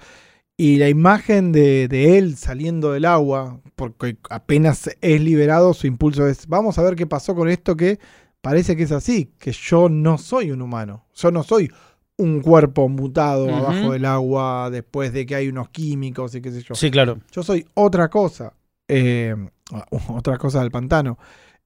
Y 0.57 0.77
la 0.77 0.89
imagen 0.89 1.51
de, 1.53 1.87
de 1.87 2.17
él 2.17 2.35
saliendo 2.37 2.91
del 2.91 3.05
agua, 3.05 3.61
porque 3.75 4.17
apenas 4.29 4.89
es 5.01 5.21
liberado, 5.21 5.73
su 5.73 5.87
impulso 5.87 6.27
es, 6.27 6.47
vamos 6.47 6.77
a 6.77 6.83
ver 6.83 6.95
qué 6.95 7.07
pasó 7.07 7.33
con 7.33 7.47
esto 7.49 7.77
que 7.77 7.97
parece 8.41 8.75
que 8.75 8.83
es 8.83 8.91
así, 8.91 9.31
que 9.39 9.53
yo 9.53 9.87
no 9.87 10.17
soy 10.17 10.51
un 10.51 10.61
humano, 10.61 11.05
yo 11.15 11.31
no 11.31 11.43
soy 11.43 11.71
un 12.17 12.41
cuerpo 12.41 12.89
mutado 12.89 13.45
Ujú. 13.45 13.55
abajo 13.55 13.91
del 13.93 14.03
agua 14.03 14.69
después 14.69 15.13
de 15.13 15.25
que 15.25 15.35
hay 15.35 15.47
unos 15.47 15.69
químicos 15.69 16.35
y 16.35 16.41
qué 16.41 16.51
sé 16.51 16.61
yo. 16.61 16.75
Sí, 16.75 16.91
claro. 16.91 17.19
Yo 17.31 17.41
soy 17.41 17.65
otra 17.75 18.09
cosa, 18.09 18.51
eh, 18.89 19.35
otra 20.09 20.37
cosa 20.37 20.59
del 20.61 20.71
pantano. 20.71 21.17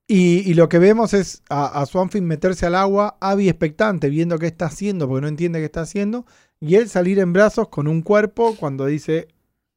Y, 0.07 0.39
y 0.49 0.53
lo 0.53 0.67
que 0.67 0.79
vemos 0.79 1.13
es 1.13 1.41
a, 1.49 1.81
a 1.81 1.85
Swanfin 1.85 2.25
meterse 2.25 2.65
al 2.65 2.75
agua, 2.75 3.17
Abby 3.21 3.47
expectante, 3.49 4.09
viendo 4.09 4.37
qué 4.37 4.47
está 4.47 4.65
haciendo, 4.65 5.07
porque 5.07 5.21
no 5.21 5.27
entiende 5.29 5.59
qué 5.59 5.65
está 5.65 5.81
haciendo, 5.81 6.25
y 6.59 6.75
él 6.75 6.89
salir 6.89 7.19
en 7.19 7.31
brazos 7.33 7.69
con 7.69 7.87
un 7.87 8.01
cuerpo 8.01 8.55
cuando 8.59 8.85
dice, 8.85 9.29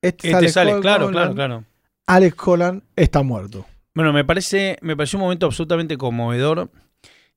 este, 0.02 0.28
es 0.28 0.34
Este 0.34 0.48
sale, 0.48 0.78
claro, 0.80 1.10
claro, 1.10 1.32
claro. 1.34 1.64
Alex 2.08 2.36
Holland 2.44 2.82
está 2.96 3.22
muerto. 3.22 3.64
Bueno, 3.94 4.12
me 4.12 4.24
parece, 4.24 4.76
me 4.82 4.96
pareció 4.96 5.18
un 5.18 5.22
momento 5.24 5.46
absolutamente 5.46 5.96
conmovedor. 5.96 6.70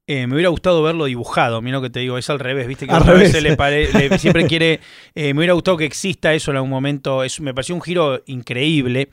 Eh, 0.07 0.25
me 0.25 0.33
hubiera 0.33 0.49
gustado 0.49 0.81
verlo 0.81 1.05
dibujado, 1.05 1.61
mira 1.61 1.77
lo 1.77 1.83
que 1.83 1.91
te 1.91 1.99
digo, 1.99 2.17
es 2.17 2.27
al 2.31 2.39
revés, 2.39 2.67
viste 2.67 2.87
que 2.87 2.91
Al 2.93 3.03
revés. 3.05 3.31
veces 3.31 3.43
le 3.43 3.55
pare- 3.55 3.93
le- 3.93 4.17
siempre 4.17 4.47
quiere, 4.47 4.79
eh, 5.13 5.33
me 5.35 5.39
hubiera 5.41 5.53
gustado 5.53 5.77
que 5.77 5.85
exista 5.85 6.33
eso 6.33 6.49
en 6.49 6.57
algún 6.57 6.71
momento, 6.71 7.23
es, 7.23 7.39
me 7.39 7.53
pareció 7.53 7.75
un 7.75 7.81
giro 7.81 8.23
increíble 8.25 9.09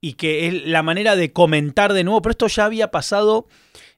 y 0.00 0.14
que 0.14 0.46
es 0.46 0.64
la 0.66 0.82
manera 0.82 1.16
de 1.16 1.32
comentar 1.32 1.92
de 1.92 2.04
nuevo, 2.04 2.22
pero 2.22 2.30
esto 2.32 2.46
ya 2.48 2.64
había 2.64 2.90
pasado 2.90 3.46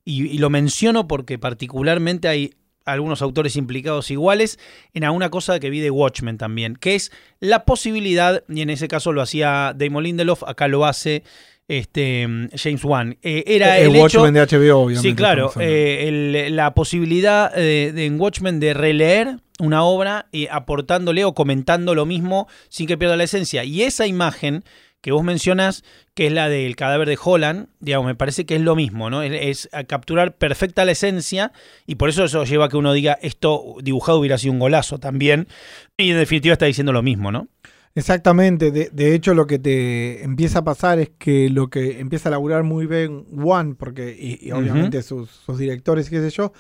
y, 0.05 0.27
y 0.29 0.39
lo 0.39 0.49
menciono 0.51 1.07
porque 1.09 1.39
particularmente 1.39 2.29
hay 2.29 2.55
algunos 2.87 3.21
autores 3.23 3.57
implicados 3.57 4.11
iguales 4.11 4.59
en 4.95 5.05
alguna 5.05 5.29
cosa 5.31 5.61
que 5.61 5.71
vi 5.71 5.81
de 5.81 5.91
Watchmen 5.91 6.39
también, 6.39 6.75
que 6.77 6.95
es 6.95 7.13
la 7.39 7.65
posibilidad, 7.65 8.43
y 8.49 8.63
en 8.63 8.71
ese 8.71 8.89
caso 8.89 9.13
lo 9.13 9.21
hacía 9.21 9.75
Damon 9.77 10.03
Lindelof, 10.05 10.43
acá 10.45 10.67
lo 10.67 10.87
hace 10.87 11.23
este, 11.69 12.27
James 12.57 12.83
Wan, 12.85 13.17
eh, 13.23 13.45
era 13.47 13.79
el 13.79 13.91
el, 13.91 13.97
hecho... 13.97 14.23
Watchmen 14.23 14.35
de 14.35 14.41
HBO, 14.41 14.79
obviamente. 14.81 15.09
Sí, 15.11 15.15
claro. 15.15 15.53
eh, 15.61 16.09
el- 16.09 16.57
la 16.57 16.75
posibilidad 16.75 17.57
eh, 17.57 17.93
de, 17.93 18.07
en 18.07 18.21
Watchmen 18.21 18.59
de 18.59 18.75
releer 18.75 19.37
una 19.61 19.85
obra 19.85 20.27
y 20.33 20.49
aportándole 20.49 21.25
o 21.25 21.35
comentando 21.35 21.95
lo 21.95 22.07
mismo 22.07 22.49
sin 22.71 22.89
que 22.89 22.99
pierda 22.99 23.17
la 23.17 23.25
esencia. 23.25 23.63
Y 23.63 23.83
esa 23.83 24.07
imagen 24.09 24.65
que 25.01 25.13
vos 25.13 25.25
mencionas, 25.25 25.83
que 26.15 26.27
es 26.27 26.33
la 26.33 26.49
del 26.49 26.77
cadáver 26.77 27.09
de 27.09 27.19
Holland, 27.23 27.69
digamos, 27.81 28.07
me 28.07 28.15
parece 28.15 28.45
que 28.45 28.57
es 28.57 28.61
lo 28.61 28.77
mismo, 28.77 29.09
¿no? 29.09 29.23
Es, 29.23 29.69
capturar 29.89 30.37
perfecta 30.37 30.85
la 30.85 30.93
esencia 30.93 31.53
y 31.87 31.95
por 31.95 32.09
eso 32.09 32.25
eso 32.25 32.45
lleva 32.45 32.67
a 32.67 32.69
que 32.69 32.77
uno 32.77 32.93
diga 32.93 33.19
esto 33.23 33.77
dibujado 33.83 34.19
hubiera 34.19 34.39
sido 34.39 34.53
un 34.53 34.59
golazo 34.59 34.99
también. 34.99 35.49
Y 35.97 36.11
en 36.11 36.19
definitiva 36.19 36.53
está 36.53 36.67
diciendo 36.67 36.93
lo 36.93 37.03
mismo, 37.03 37.33
¿no? 37.33 37.49
Exactamente, 37.95 38.71
de, 38.71 38.89
de 38.93 39.15
hecho 39.15 39.35
lo 39.35 39.47
que 39.49 39.59
te 39.59 40.23
empieza 40.23 40.61
a 40.61 40.65
pasar 40.65 41.01
es 41.01 41.11
que 41.19 41.51
lo 41.51 41.71
que 41.71 41.99
empieza 41.99 42.29
a 42.29 42.33
laburar 42.33 42.63
muy 42.63 42.87
bien 42.87 43.27
One, 43.37 43.75
porque 43.75 44.17
y, 44.17 44.47
y 44.47 44.53
obviamente 44.53 45.03
sus, 45.03 45.29
sus 45.29 45.59
directores 45.59 46.07
y 46.07 46.11
qué 46.11 46.21
sé 46.21 46.31
yo, 46.31 46.53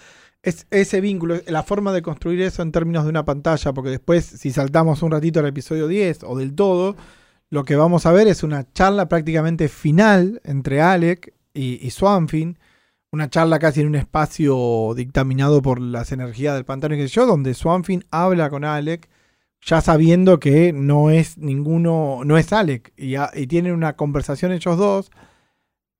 es 0.42 0.66
ese 0.70 1.00
vínculo, 1.00 1.40
la 1.46 1.62
forma 1.62 1.92
de 1.92 2.02
construir 2.02 2.40
eso 2.40 2.62
en 2.62 2.72
términos 2.72 3.04
de 3.04 3.10
una 3.10 3.24
pantalla, 3.24 3.72
porque 3.72 3.90
después 3.90 4.24
si 4.24 4.50
saltamos 4.50 5.02
un 5.02 5.12
ratito 5.12 5.38
al 5.38 5.46
episodio 5.46 5.86
10 5.86 6.24
o 6.24 6.36
del 6.36 6.54
todo, 6.54 6.96
lo 7.50 7.64
que 7.64 7.76
vamos 7.76 8.06
a 8.06 8.12
ver 8.12 8.28
es 8.28 8.42
una 8.42 8.70
charla 8.72 9.08
prácticamente 9.08 9.68
final 9.68 10.40
entre 10.44 10.80
Alec 10.80 11.34
y, 11.52 11.84
y 11.86 11.90
Swanfin, 11.90 12.58
una 13.12 13.28
charla 13.28 13.58
casi 13.58 13.80
en 13.80 13.88
un 13.88 13.96
espacio 13.96 14.92
dictaminado 14.96 15.60
por 15.62 15.80
las 15.80 16.12
energías 16.12 16.54
del 16.54 16.64
pantano 16.64 16.94
y 16.94 16.98
qué 16.98 17.08
sé 17.08 17.14
yo, 17.14 17.26
donde 17.26 17.54
Swanfin 17.54 18.04
habla 18.10 18.50
con 18.50 18.64
Alec 18.64 19.08
ya 19.62 19.80
sabiendo 19.82 20.40
que 20.40 20.72
no 20.72 21.10
es 21.10 21.36
ninguno, 21.36 22.20
no 22.24 22.38
es 22.38 22.50
Alec, 22.52 22.92
y, 22.96 23.16
a- 23.16 23.30
y 23.34 23.46
tienen 23.46 23.74
una 23.74 23.94
conversación 23.94 24.52
ellos 24.52 24.78
dos, 24.78 25.10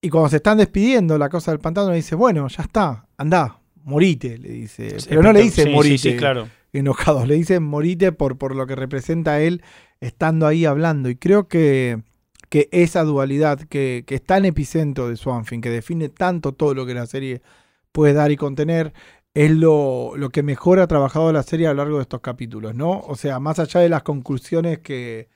y 0.00 0.09
cuando 0.09 0.30
se 0.30 0.37
están 0.37 0.57
despidiendo, 0.57 1.19
la 1.19 1.28
cosa 1.28 1.50
del 1.50 1.61
pantano 1.61 1.90
le 1.90 1.97
dice, 1.97 2.14
bueno, 2.14 2.49
ya 2.49 2.62
está, 2.62 3.07
anda, 3.19 3.61
morite, 3.83 4.38
le 4.38 4.49
dice. 4.49 4.97
Pero 5.07 5.23
no 5.23 5.33
le 5.35 5.42
dice 5.42 5.64
Sí, 5.64 5.69
morite, 5.69 5.99
Sí, 6.12 6.16
claro. 6.16 6.49
enojados, 6.73 7.28
le 7.28 7.35
dice 7.35 7.61
morite 7.61 8.12
por, 8.12 8.38
por 8.38 8.54
lo 8.57 8.66
que 8.66 8.76
representa 8.76 9.42
él 9.42 9.62
estando 10.00 10.47
ahí 10.47 10.64
hablando, 10.64 11.09
y 11.09 11.16
creo 11.16 11.49
que, 11.49 12.02
que 12.49 12.69
esa 12.73 13.04
dualidad 13.04 13.61
que, 13.61 14.04
que 14.07 14.14
está 14.14 14.38
en 14.38 14.47
epicentro 14.47 15.09
de 15.09 15.16
Swanfin, 15.16 15.61
que 15.61 15.71
define 15.71 16.09
tanto 16.09 16.52
todo 16.52 16.75
lo 16.75 16.87
que 16.87 16.95
la 16.95 17.07
serie 17.07 17.42
puede 17.92 18.14
dar 18.14 18.30
y 18.30 18.37
contener, 18.37 18.92
es 19.35 19.50
lo, 19.50 20.12
lo 20.16 20.30
que 20.30 20.42
mejor 20.42 20.80
ha 20.80 20.87
trabajado 20.87 21.33
la 21.33 21.42
serie 21.42 21.66
a 21.66 21.71
lo 21.71 21.76
largo 21.85 21.97
de 21.99 22.02
estos 22.02 22.21
capítulos, 22.21 22.75
¿no? 22.75 23.00
O 23.00 23.14
sea, 23.14 23.38
más 23.38 23.59
allá 23.59 23.80
de 23.80 23.88
las 23.88 24.02
conclusiones 24.02 24.80
que, 24.80 25.28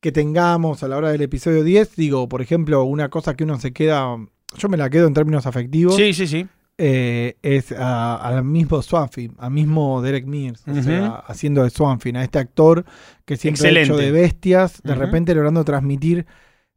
que 0.00 0.12
tengamos 0.12 0.82
a 0.82 0.88
la 0.88 0.96
hora 0.96 1.10
del 1.10 1.22
episodio 1.22 1.62
10, 1.62 1.96
digo, 1.96 2.28
por 2.28 2.42
ejemplo, 2.42 2.82
una 2.84 3.08
cosa 3.08 3.34
que 3.34 3.44
uno 3.44 3.58
se 3.60 3.72
queda, 3.72 4.16
yo 4.56 4.68
me 4.68 4.76
la 4.76 4.90
quedo 4.90 5.06
en 5.06 5.14
términos 5.14 5.46
afectivos, 5.46 5.94
Sí, 5.96 6.12
sí, 6.12 6.26
sí. 6.26 6.46
Eh, 6.78 7.36
es 7.42 7.72
al 7.72 8.44
mismo 8.44 8.80
Swanfin, 8.80 9.34
al 9.38 9.50
mismo 9.50 10.00
Derek 10.00 10.26
Mears, 10.26 10.62
o 10.68 10.82
sea, 10.82 11.24
haciendo 11.26 11.64
de 11.64 11.70
Swanfin, 11.70 12.16
a 12.16 12.22
este 12.22 12.38
actor 12.38 12.84
que 13.24 13.36
siempre 13.36 13.66
ha 13.66 13.70
hecho 13.70 13.80
Excelente. 13.80 14.04
de 14.04 14.12
bestias, 14.12 14.80
de 14.82 14.94
repente 14.94 15.34
logrando 15.34 15.64
transmitir 15.64 16.24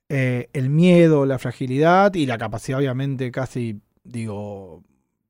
eh, 0.09 0.49
el 0.53 0.69
miedo, 0.69 1.25
la 1.25 1.37
fragilidad 1.37 2.15
y 2.15 2.25
la 2.25 2.37
capacidad, 2.37 2.79
obviamente, 2.79 3.31
casi, 3.31 3.79
digo, 4.03 4.83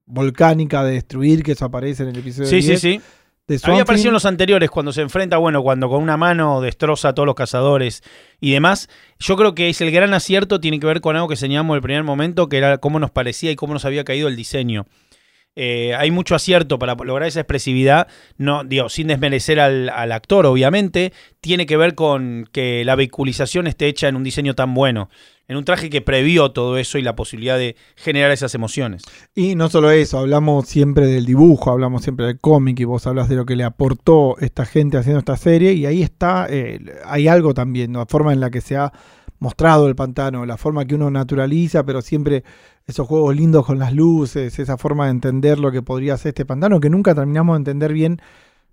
volcánica 0.06 0.84
de 0.84 0.94
destruir, 0.94 1.44
que 1.44 1.52
eso 1.52 1.66
aparece 1.66 2.04
en 2.04 2.10
el 2.10 2.18
episodio 2.18 2.50
Sí, 2.50 2.62
sí, 2.62 2.68
10 2.70 2.82
sí. 2.82 3.02
De 3.52 3.72
Había 3.72 3.84
aparecido 3.84 4.10
en 4.10 4.14
los 4.14 4.26
anteriores 4.26 4.70
cuando 4.70 4.94
se 4.94 5.02
enfrenta, 5.02 5.38
bueno, 5.38 5.62
cuando 5.62 5.90
con 5.90 6.02
una 6.02 6.18
mano 6.18 6.62
destroza 6.62 7.10
a 7.10 7.14
todos 7.14 7.26
los 7.26 7.36
cazadores 7.36 8.04
y 8.40 8.52
demás. 8.52 8.90
Yo 9.20 9.36
creo 9.36 9.54
que 9.54 9.70
es 9.70 9.82
el 9.82 9.92
gran 9.92 10.14
acierto, 10.14 10.60
tiene 10.60 10.80
que 10.80 10.88
ver 10.88 11.02
con 11.02 11.16
algo 11.16 11.28
que 11.28 11.36
señalamos 11.36 11.76
el 11.76 11.82
primer 11.82 12.04
momento, 12.04 12.50
que 12.50 12.58
era 12.58 12.78
cómo 12.78 13.00
nos 13.00 13.12
parecía 13.12 13.52
y 13.52 13.56
cómo 13.56 13.74
nos 13.74 13.86
había 13.86 14.04
caído 14.04 14.28
el 14.28 14.36
diseño. 14.36 14.86
Eh, 15.56 15.94
hay 15.96 16.12
mucho 16.12 16.34
acierto 16.34 16.80
para 16.80 16.96
lograr 16.96 17.28
esa 17.28 17.42
expresividad, 17.42 18.08
no, 18.38 18.64
digo, 18.64 18.88
sin 18.88 19.08
desmerecer 19.08 19.60
al, 19.60 19.90
actor, 20.12 20.46
obviamente. 20.46 21.12
Tiene 21.42 21.66
que 21.66 21.76
ver 21.76 21.94
con 21.94 22.48
que 22.52 22.86
la 22.86 22.96
vehiculización 22.96 23.68
esté 23.68 23.88
hecha 23.88 24.08
en 24.08 24.16
un 24.16 24.24
diseño 24.24 24.56
tan 24.56 24.74
bueno, 24.74 25.10
en 25.50 25.58
un 25.58 25.66
traje 25.66 25.90
que 25.90 26.02
previó 26.02 26.52
todo 26.52 26.78
eso 26.78 26.98
y 26.98 27.02
la 27.02 27.18
posibilidad 27.18 27.58
de 27.58 27.76
generar 27.98 28.32
esas 28.32 28.56
emociones. 28.56 29.04
Y 29.36 29.56
no 29.56 29.70
solo 29.70 29.92
eso, 29.92 30.20
hablamos 30.20 30.70
siempre 30.70 31.08
del 31.08 31.26
dibujo, 31.26 31.70
hablamos 31.70 32.04
siempre 32.04 32.28
del 32.28 32.40
cómic 32.40 32.80
y 32.80 32.86
vos 32.86 33.06
hablas 33.06 33.28
de 33.28 33.36
lo 33.36 33.46
que 33.46 33.58
le 33.58 33.66
aportó 33.66 34.38
esta 34.40 34.66
gente 34.66 34.98
haciendo 34.98 35.20
esta 35.20 35.36
serie 35.36 35.74
y 35.74 35.86
ahí 35.86 36.02
está, 36.02 36.48
eh, 36.50 36.80
hay 37.06 37.28
algo 37.28 37.54
también, 37.54 37.92
la 37.92 38.06
forma 38.06 38.32
en 38.32 38.40
la 38.40 38.50
que 38.50 38.62
se 38.62 38.78
ha 38.78 38.94
mostrado 39.42 39.88
el 39.88 39.96
pantano, 39.96 40.46
la 40.46 40.56
forma 40.56 40.86
que 40.86 40.94
uno 40.94 41.10
naturaliza, 41.10 41.84
pero 41.84 42.04
siempre 42.04 42.44
esos 42.86 43.08
juegos 43.08 43.36
lindos 43.36 43.66
con 43.66 43.80
las 43.80 43.92
luces, 43.92 44.60
esa 44.60 44.78
forma 44.78 45.06
de 45.06 45.12
entender 45.12 45.58
lo 45.58 45.72
que 45.72 45.82
podría 45.82 46.16
ser 46.16 46.30
este 46.30 46.46
pantano, 46.46 46.80
que 46.80 46.92
nunca 46.92 47.16
terminamos 47.16 47.56
de 47.56 47.58
entender 47.58 47.92
bien 47.92 48.22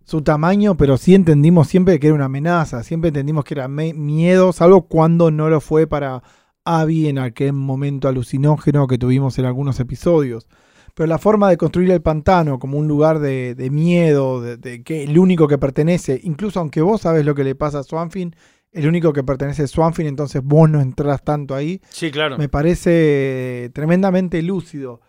su 0.04 0.20
tamaño, 0.20 0.76
pero 0.76 0.98
sí 0.98 1.14
entendimos 1.14 1.68
siempre 1.68 1.98
que 1.98 2.08
era 2.08 2.14
una 2.14 2.26
amenaza, 2.26 2.82
siempre 2.82 3.08
entendimos 3.08 3.44
que 3.44 3.54
era 3.54 3.66
miedo, 3.66 4.52
salvo 4.52 4.82
cuando 4.82 5.30
no 5.30 5.48
lo 5.48 5.62
fue 5.62 5.87
para 5.87 6.22
Abby 6.64 7.08
en 7.08 7.18
aquel 7.18 7.54
momento 7.54 8.06
alucinógeno 8.06 8.87
que 8.87 8.98
tuvimos 8.98 9.38
en 9.38 9.46
algunos 9.46 9.80
episodios. 9.80 10.48
Pero 10.94 11.06
la 11.06 11.18
forma 11.18 11.48
de 11.48 11.56
construir 11.56 11.90
el 11.92 12.02
pantano 12.02 12.58
como 12.58 12.76
un 12.76 12.88
lugar 12.88 13.20
de, 13.20 13.54
de 13.54 13.70
miedo, 13.70 14.42
de, 14.42 14.58
de 14.58 14.82
que 14.82 15.04
el 15.04 15.18
único 15.18 15.48
que 15.48 15.56
pertenece, 15.56 16.20
incluso 16.25 16.60
aunque 16.60 16.82
vos 16.82 17.00
sabes 17.02 17.25
lo 17.25 17.34
que 17.34 17.44
le 17.44 17.54
pasa 17.54 17.78
a 17.78 17.84
Swanfin, 17.84 18.34
el 18.72 18.87
único 18.87 19.12
que 19.12 19.25
pertenece 19.25 19.64
es 19.64 19.70
Swanfin, 19.70 20.06
entonces 20.06 20.42
vos 20.44 20.68
no 20.68 20.80
entrás 20.80 21.22
tanto 21.25 21.54
ahí, 21.54 21.80
Sí, 21.90 22.10
claro. 22.10 22.37
me 22.38 22.48
parece 22.48 23.70
tremendamente 23.75 24.40
lúcido. 24.42 25.00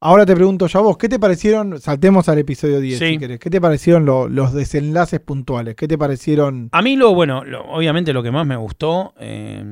Ahora 0.00 0.24
te 0.24 0.34
pregunto 0.36 0.68
yo 0.68 0.78
a 0.78 0.82
vos, 0.82 0.96
¿qué 0.96 1.08
te 1.08 1.18
parecieron? 1.18 1.80
Saltemos 1.80 2.28
al 2.28 2.38
episodio 2.38 2.78
10 2.78 3.00
Sí. 3.00 3.06
si 3.08 3.18
querés. 3.18 3.40
¿Qué 3.40 3.50
te 3.50 3.60
parecieron 3.60 4.04
lo- 4.06 4.28
los 4.28 4.52
desenlaces 4.52 5.18
puntuales? 5.18 5.74
¿Qué 5.74 5.88
te 5.88 5.98
parecieron? 5.98 6.68
A 6.70 6.82
mí 6.82 6.94
lo, 6.94 7.12
bueno, 7.14 7.42
lo- 7.44 7.64
obviamente 7.64 8.12
lo 8.12 8.22
que 8.22 8.30
más 8.30 8.46
me 8.46 8.54
gustó 8.56 9.12
eh, 9.18 9.64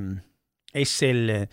es 0.72 1.02
el... 1.02 1.30
eh, 1.30 1.48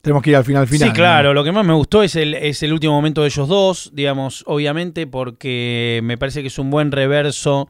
Tenemos 0.00 0.22
que 0.22 0.30
ir 0.30 0.36
al 0.36 0.44
final 0.44 0.68
final. 0.68 0.88
sí, 0.90 0.94
claro, 0.94 1.34
lo 1.34 1.42
que 1.42 1.50
más 1.50 1.66
me 1.66 1.72
gustó 1.72 2.04
es 2.04 2.14
el, 2.14 2.34
es 2.34 2.62
el 2.62 2.72
último 2.72 2.92
momento 2.92 3.22
de 3.22 3.26
ellos 3.28 3.48
dos, 3.48 3.90
digamos, 3.92 4.44
obviamente, 4.46 5.08
porque 5.08 5.98
me 6.04 6.16
parece 6.16 6.42
que 6.42 6.46
es 6.48 6.58
un 6.60 6.70
buen 6.70 6.92
reverso 6.92 7.68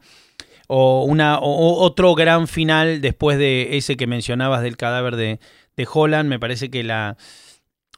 o, 0.67 1.03
una, 1.05 1.39
o- 1.39 1.81
otro 1.83 2.13
gran 2.15 2.47
final 2.47 3.01
después 3.01 3.37
de 3.37 3.77
ese 3.77 3.97
que 3.97 4.07
mencionabas 4.07 4.61
del 4.61 4.77
cadáver 4.77 5.15
de, 5.15 5.39
de 5.75 5.87
Holland. 5.91 6.29
Me 6.29 6.39
parece 6.39 6.69
que 6.69 6.83
la... 6.83 7.17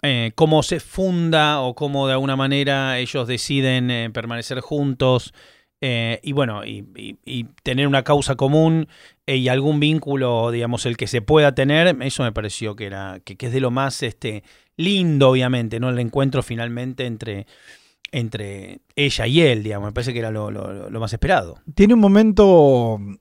eh, 0.01 0.31
cómo 0.35 0.63
se 0.63 0.79
funda 0.79 1.61
o 1.61 1.75
cómo 1.75 2.07
de 2.07 2.13
alguna 2.13 2.35
manera 2.35 2.99
ellos 2.99 3.27
deciden 3.27 3.91
eh, 3.91 4.09
permanecer 4.13 4.61
juntos 4.61 5.33
eh, 5.81 6.19
y 6.23 6.33
bueno, 6.33 6.65
y, 6.65 6.85
y- 7.25 7.45
tener 7.63 7.87
una 7.87 8.03
causa 8.03 8.35
común 8.35 8.87
y 9.25 9.47
algún 9.47 9.79
vínculo, 9.79 10.51
digamos, 10.51 10.85
el 10.85 10.97
que 10.97 11.07
se 11.07 11.21
pueda 11.21 11.53
tener, 11.55 11.95
eso 12.01 12.23
me 12.23 12.31
pareció 12.33 12.75
que 12.75 12.85
era 12.85 13.21
que, 13.23 13.37
que 13.37 13.45
es 13.47 13.53
de 13.53 13.61
lo 13.61 13.71
más 13.71 14.03
este 14.03 14.43
lindo, 14.75 15.29
obviamente, 15.29 15.79
¿no? 15.79 15.89
El 15.89 15.99
encuentro 15.99 16.43
finalmente 16.43 17.05
entre, 17.05 17.45
entre 18.11 18.79
ella 18.95 19.27
y 19.27 19.41
él, 19.41 19.63
digamos, 19.63 19.87
me 19.89 19.93
parece 19.93 20.13
que 20.13 20.19
era 20.19 20.31
lo, 20.31 20.49
lo- 20.51 20.89
lo 20.89 20.99
más 20.99 21.13
esperado. 21.13 21.59
Tiene 21.75 21.93
un 21.93 21.99
momento, 21.99 22.45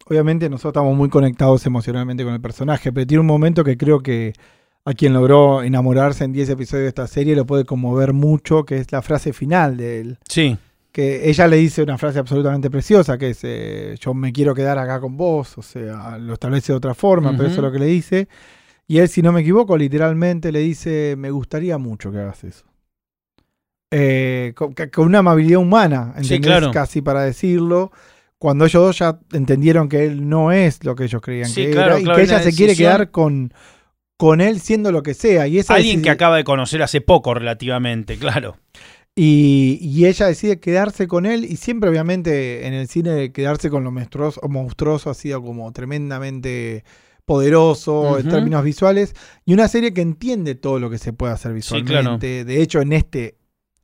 obviamente 0.06 0.48
nosotros 0.48 0.72
estamos 0.72 0.96
muy 0.96 1.08
conectados 1.08 1.64
emocionalmente 1.66 2.24
con 2.24 2.34
el 2.34 2.40
personaje, 2.40 2.92
pero 2.92 3.06
tiene 3.06 3.20
un 3.20 3.26
momento 3.26 3.64
que 3.64 3.76
creo 3.76 4.00
que 4.00 4.32
a 4.84 4.94
quien 4.94 5.12
logró 5.12 5.62
enamorarse 5.62 6.24
en 6.24 6.32
10 6.32 6.48
episodios 6.50 6.84
de 6.84 6.88
esta 6.88 7.06
serie 7.06 7.36
lo 7.36 7.44
puede 7.46 7.64
conmover 7.64 8.12
mucho, 8.14 8.64
que 8.64 8.78
es 8.78 8.90
la 8.92 9.02
frase 9.02 9.32
final 9.32 9.76
de 9.76 10.00
él, 10.00 10.18
Sí, 10.28 10.56
que 10.92 11.28
ella 11.28 11.46
le 11.46 11.56
dice 11.56 11.82
una 11.82 11.98
frase 11.98 12.18
absolutamente 12.18 12.70
preciosa, 12.70 13.18
que 13.18 13.30
es, 13.30 13.40
eh, 13.42 13.94
yo 14.00 14.14
me 14.14 14.32
quiero 14.32 14.54
quedar 14.54 14.78
acá 14.78 14.98
con 15.00 15.16
vos, 15.18 15.58
o 15.58 15.62
sea, 15.62 16.16
lo 16.18 16.32
establece 16.32 16.72
de 16.72 16.76
otra 16.78 16.94
forma, 16.94 17.32
pero 17.36 17.48
eso 17.48 17.56
es 17.60 17.62
lo 17.66 17.72
que 17.72 17.78
le 17.78 17.86
dice. 17.86 18.28
Y 18.86 18.98
él, 18.98 19.08
si 19.10 19.20
no 19.20 19.32
me 19.32 19.42
equivoco, 19.42 19.76
literalmente 19.76 20.50
le 20.50 20.60
dice, 20.60 21.14
me 21.18 21.30
gustaría 21.30 21.76
mucho 21.76 22.10
que 22.10 22.18
hagas 22.18 22.42
eso. 22.44 22.64
Eh, 23.90 24.52
con, 24.54 24.74
una 25.06 25.20
amabilidad 25.20 25.60
humana, 25.60 26.12
Sí, 26.16 26.34
¿entendés? 26.34 26.46
claro. 26.46 26.70
Casi 26.72 27.00
para 27.02 27.22
decirlo. 27.22 27.90
Cuando 28.38 28.66
ellos 28.66 28.82
dos 28.82 28.98
ya 28.98 29.18
entendieron 29.32 29.88
que 29.88 30.04
él 30.04 30.28
no 30.28 30.52
es 30.52 30.84
lo 30.84 30.94
que 30.94 31.04
ellos 31.04 31.20
creían 31.20 31.48
Sí, 31.48 31.66
que 31.66 31.70
claro, 31.72 31.96
era, 31.96 32.00
y 32.00 32.14
que 32.16 32.22
ella 32.22 32.40
se 32.40 32.52
quiere 32.52 32.76
quedar 32.76 33.10
con, 33.10 33.52
con 34.16 34.40
él 34.40 34.60
siendo 34.60 34.92
lo 34.92 35.02
que 35.02 35.14
sea. 35.14 35.48
Y 35.48 35.58
esa 35.58 35.74
Alguien 35.74 36.02
que 36.02 36.10
acaba 36.10 36.36
de 36.36 36.44
conocer 36.44 36.82
hace 36.82 37.00
poco 37.00 37.34
relativamente, 37.34 38.16
claro. 38.16 38.56
Y, 39.16 39.80
y 39.82 40.06
ella 40.06 40.26
decide 40.26 40.60
quedarse 40.60 41.08
con 41.08 41.26
él 41.26 41.44
y 41.44 41.56
siempre 41.56 41.90
obviamente 41.90 42.68
en 42.68 42.74
el 42.74 42.86
cine 42.86 43.32
quedarse 43.32 43.68
con 43.70 43.82
lo 43.82 43.90
monstruoso, 43.90 44.40
monstruoso 44.48 45.10
ha 45.10 45.14
sido 45.14 45.42
como 45.42 45.72
tremendamente 45.72 46.84
poderoso 47.24 48.20
en 48.20 48.28
términos 48.28 48.62
visuales 48.62 49.14
y 49.44 49.54
una 49.54 49.66
serie 49.66 49.92
que 49.92 50.02
entiende 50.02 50.54
todo 50.54 50.78
lo 50.78 50.88
que 50.88 50.98
se 50.98 51.12
puede 51.12 51.32
hacer 51.32 51.50
Sí, 51.50 51.56
visualmente. 51.82 52.44
De 52.44 52.62
hecho 52.62 52.80
en 52.80 52.92
este 52.92 53.36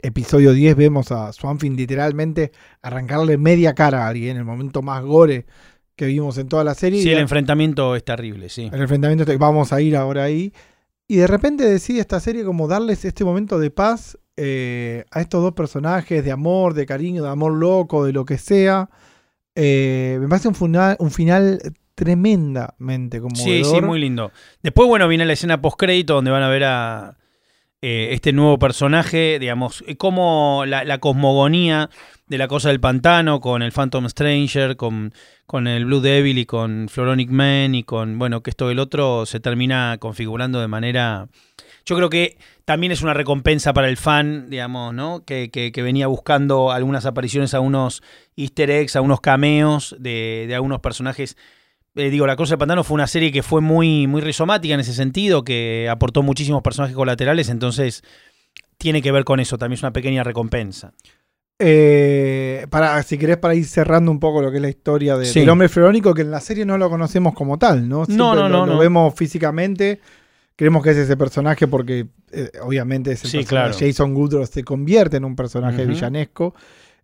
episodio 0.05 0.53
10 0.53 0.77
vemos 0.77 1.11
a 1.11 1.33
Swanfin 1.33 1.77
literalmente 1.77 2.53
arrancarle 2.83 3.39
media 3.39 3.75
cara 3.75 4.05
a 4.05 4.09
alguien 4.09 4.33
en 4.33 4.37
el 4.37 4.45
momento 4.45 4.83
más 4.83 5.03
gore 5.03 5.47
que 5.97 6.07
vimos 6.07 6.37
en 6.39 6.49
toda 6.49 6.63
la 6.65 6.75
serie. 6.75 7.03
Sí, 7.03 7.11
el 7.11 7.19
enfrentamiento 7.19 7.97
es 7.97 8.05
terrible, 8.05 8.49
sí. 8.49 8.69
el 8.73 8.83
enfrentamiento, 8.83 9.25
vamos 9.39 9.73
a 9.73 9.81
ir 9.81 9.97
ahora 9.97 10.25
ahí. 10.25 10.53
Y 11.07 11.17
de 11.17 11.27
repente 11.27 11.65
decide 11.65 12.01
esta 12.01 12.21
serie 12.21 12.45
como 12.45 12.69
darles 12.69 13.05
este 13.05 13.25
momento 13.25 13.59
de 13.59 13.71
paz 13.71 14.19
eh, 14.37 15.05
a 15.11 15.21
estos 15.21 15.43
dos 15.43 15.53
personajes, 15.53 16.25
de 16.25 16.33
amor, 16.33 16.75
de 16.75 16.87
cariño, 16.87 17.23
de 17.23 17.29
amor 17.29 17.53
loco, 17.53 18.05
de 18.05 18.13
lo 18.13 18.25
que 18.25 18.39
sea. 18.39 18.91
Eh, 19.55 20.19
me 20.21 20.29
parece 20.29 20.49
un 20.49 20.55
final, 20.55 20.97
un 20.99 21.11
final 21.11 21.61
tremendamente 21.95 23.21
conmovedor. 23.21 23.65
Sí, 23.65 23.65
sí, 23.65 23.81
muy 23.81 24.01
lindo. 24.01 24.33
Después, 24.63 24.89
bueno, 24.89 25.07
viene 25.09 25.25
la 25.25 25.35
escena 25.35 25.61
post-crédito 25.61 26.15
donde 26.15 26.31
van 26.31 26.43
a 26.43 26.49
ver 26.49 26.65
a 26.65 27.17
eh, 27.87 28.15
este 28.15 28.33
nuevo 28.33 28.59
personaje, 28.59 29.39
digamos, 29.39 29.85
eh, 29.87 29.97
cómo 29.97 30.65
la, 30.67 30.85
la 30.85 30.99
cosmogonía 30.99 31.91
de 32.29 32.39
la 32.39 32.49
cosa 32.49 32.71
del 32.71 32.81
pantano 32.81 33.41
con 33.41 33.61
el 33.61 33.73
Phantom 33.73 34.09
Stranger, 34.09 34.77
con, 34.77 35.13
con 35.47 35.67
el 35.67 35.85
Blue 35.85 36.01
Devil 36.01 36.39
y 36.39 36.47
con 36.47 36.89
Floronic 36.89 37.29
Man 37.29 37.75
y 37.75 37.83
con, 37.85 38.19
bueno, 38.19 38.43
que 38.43 38.49
esto 38.49 38.71
el 38.71 38.79
otro 38.79 39.27
se 39.27 39.39
termina 39.41 39.99
configurando 40.01 40.61
de 40.61 40.69
manera... 40.69 41.29
Yo 41.85 41.95
creo 41.97 42.09
que 42.09 42.39
también 42.65 42.93
es 42.93 43.03
una 43.03 43.13
recompensa 43.13 43.75
para 43.75 43.91
el 43.91 43.99
fan, 43.99 44.49
digamos, 44.49 44.95
¿no? 44.95 45.23
Que, 45.27 45.51
que- 45.51 45.71
que 45.71 45.83
venía 45.83 46.07
buscando 46.07 46.73
algunas 46.73 47.05
apariciones 47.05 47.53
a 47.53 47.61
unos 47.61 48.03
easter 48.37 48.71
eggs, 48.71 48.97
a 48.97 49.03
unos 49.03 49.21
cameos 49.21 49.95
de, 49.99 50.47
de 50.49 50.55
algunos 50.55 50.81
personajes 50.81 51.37
eh, 51.97 52.11
digo, 52.11 52.27
La 52.27 52.37
Cosa 52.37 52.53
del 52.53 52.59
Pantano 52.59 52.85
fue 52.85 52.95
una 52.95 53.07
serie 53.07 53.31
que 53.33 53.43
fue 53.43 53.61
muy, 53.61 54.07
muy 54.07 54.21
rizomática 54.21 54.75
en 54.75 54.81
ese 54.81 54.93
sentido, 54.95 55.45
que 55.45 55.89
aportó 55.91 56.23
muchísimos 56.23 56.63
personajes 56.63 56.97
colaterales, 56.97 57.49
entonces 57.49 58.03
tiene 58.79 59.01
que 59.03 59.13
ver 59.13 59.25
con 59.25 59.41
eso, 59.41 59.57
también 59.59 59.77
es 59.79 59.83
una 59.83 59.93
pequeña 59.93 60.25
recompensa. 60.25 60.93
Eh, 61.61 62.67
para, 62.69 63.01
si 63.05 63.17
querés, 63.17 63.37
para 63.37 63.55
ir 63.55 63.65
cerrando 63.65 64.11
un 64.11 64.19
poco 64.19 64.43
lo 64.43 64.51
que 64.51 64.57
es 64.57 64.63
la 64.63 64.69
historia 64.69 65.17
de- 65.17 65.25
Sí. 65.27 65.41
del 65.41 65.49
hombre 65.51 65.69
freónico, 65.69 66.13
que 66.13 66.23
en 66.23 66.31
la 66.31 66.41
serie 66.41 66.65
no 66.67 66.77
lo 66.79 66.91
conocemos 66.91 67.33
como 67.35 67.59
tal, 67.59 67.89
¿no? 67.89 68.05
Siempre 68.05 68.17
no, 68.27 68.35
lo, 68.35 68.49
no, 68.49 68.67
lo 68.67 68.75
no. 68.75 68.79
vemos 68.79 69.15
físicamente. 69.15 70.01
Creemos 70.57 70.83
que 70.83 70.91
es 70.91 70.97
ese 70.97 71.17
personaje 71.17 71.67
porque 71.69 72.07
eh, 72.33 72.51
obviamente 72.63 73.13
es 73.13 73.25
el 73.25 73.31
Sí, 73.31 73.37
personaje. 73.39 73.71
claro. 73.73 73.87
Jason 73.89 74.15
Goodrow 74.15 74.47
se 74.47 74.63
convierte 74.65 75.17
en 75.17 75.25
un 75.25 75.35
personaje 75.37 75.85
villanesco. 75.87 76.55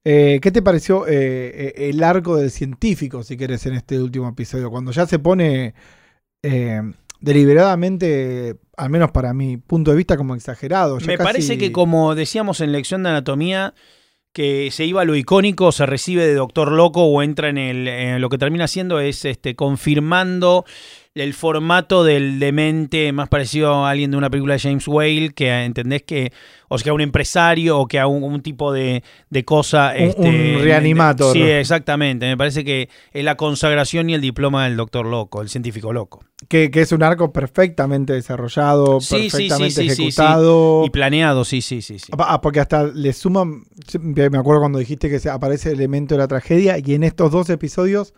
Eh, 0.05 0.39
¿Qué 0.43 0.51
te 0.51 0.63
pareció 0.63 1.07
eh, 1.07 1.13
eh, 1.77 1.91
el 1.91 2.03
arco 2.03 2.37
del 2.37 2.51
científico, 2.51 3.23
si 3.23 3.37
querés, 3.37 3.67
en 3.67 3.75
este 3.75 3.99
último 4.01 4.29
episodio? 4.29 4.71
Cuando 4.71 4.93
ya 4.93 5.07
se 5.07 5.19
pone 5.19 5.75
eh, 6.43 6.81
deliberadamente, 7.21 8.57
al 8.77 8.91
menos 8.91 9.11
para 9.11 9.35
mi 9.35 9.57
punto 9.59 9.91
de 9.91 9.97
vista, 9.99 10.17
como 10.17 10.35
exagerado. 10.35 10.99
ya 10.99 11.07
Me 11.07 11.17
casi- 11.19 11.27
parece 11.33 11.59
que 11.59 11.73
como 11.73 12.15
decíamos 12.15 12.61
en 12.61 12.73
lección 12.73 13.03
de 13.03 13.11
anatomía, 13.11 13.75
que 14.33 14.71
se 14.71 14.85
iba 14.85 15.03
a 15.03 15.05
lo 15.05 15.17
icónico, 15.17 15.73
se 15.73 15.85
recibe 15.87 16.27
de 16.27 16.35
Doctor 16.35 16.71
Loco 16.73 17.05
o 17.05 17.23
entra 17.23 17.49
en 17.49 17.59
el. 17.59 17.89
en 17.89 18.21
lo 18.21 18.29
que 18.29 18.39
termina 18.39 18.65
haciendo 18.65 19.01
es 19.01 19.25
este 19.25 19.57
confirmando 19.57 20.65
el 21.15 21.35
formato 21.35 22.05
del 22.05 22.39
demente 22.39 23.11
más 23.13 23.29
parecido 23.29 23.85
a 23.85 23.91
alguien 23.91 24.13
de 24.13 24.17
una 24.17 24.31
película 24.31 24.55
de 24.55 24.61
James 24.61 24.87
Whale, 24.87 25.31
que 25.35 25.51
entendés 25.65 26.05
que, 26.05 26.33
o 26.69 26.79
sea, 26.79 26.85
que 26.85 26.91
a 26.91 26.93
un 26.93 27.01
empresario 27.01 27.79
o 27.81 27.89
que 27.89 27.99
a 27.99 28.07
un, 28.07 28.23
un 28.23 28.41
tipo 28.43 28.73
de, 28.73 29.03
de 29.29 29.45
cosa. 29.45 29.93
Un- 29.99 30.25
un 30.25 30.63
reanimator. 30.63 31.33
Sí, 31.33 31.43
exactamente. 31.43 32.27
Me 32.27 32.37
parece 32.37 32.65
que 32.65 32.89
es 33.13 33.25
la 33.25 33.37
consagración 33.37 34.09
y 34.09 34.15
el 34.15 34.21
diploma 34.21 34.65
del 34.65 34.77
Doctor 34.77 35.05
Loco, 35.05 35.43
el 35.43 35.49
científico 35.49 35.93
loco. 35.93 36.25
que, 36.49 36.71
que 36.71 36.81
es 36.83 36.93
un 36.93 37.03
arco 37.03 37.33
perfectamente 37.33 38.13
desarrollado, 38.13 39.01
Sí, 39.01 39.29
perfectamente 39.31 39.83
sí, 39.83 39.89
ejecutado. 39.89 40.85
Y 40.87 40.91
planeado, 40.91 41.45
sí, 41.45 41.61
sí, 41.61 41.83
sí. 41.83 41.99
sí. 41.99 42.13
Ah, 42.19 42.41
porque 42.41 42.61
hasta 42.61 42.85
le 42.87 43.13
suman, 43.13 43.65
me 44.01 44.39
acuerdo 44.39 44.61
cuando 44.61 44.79
dijiste 44.79 45.11
que 45.11 45.19
se 45.19 45.29
aparece 45.29 45.71
el 45.71 45.75
elemento 45.81 46.15
de 46.15 46.19
la 46.19 46.29
tragedia 46.29 46.77
y 46.79 46.95
en 46.95 47.03
estos 47.03 47.33
dos 47.33 47.51
episodios 47.51 48.15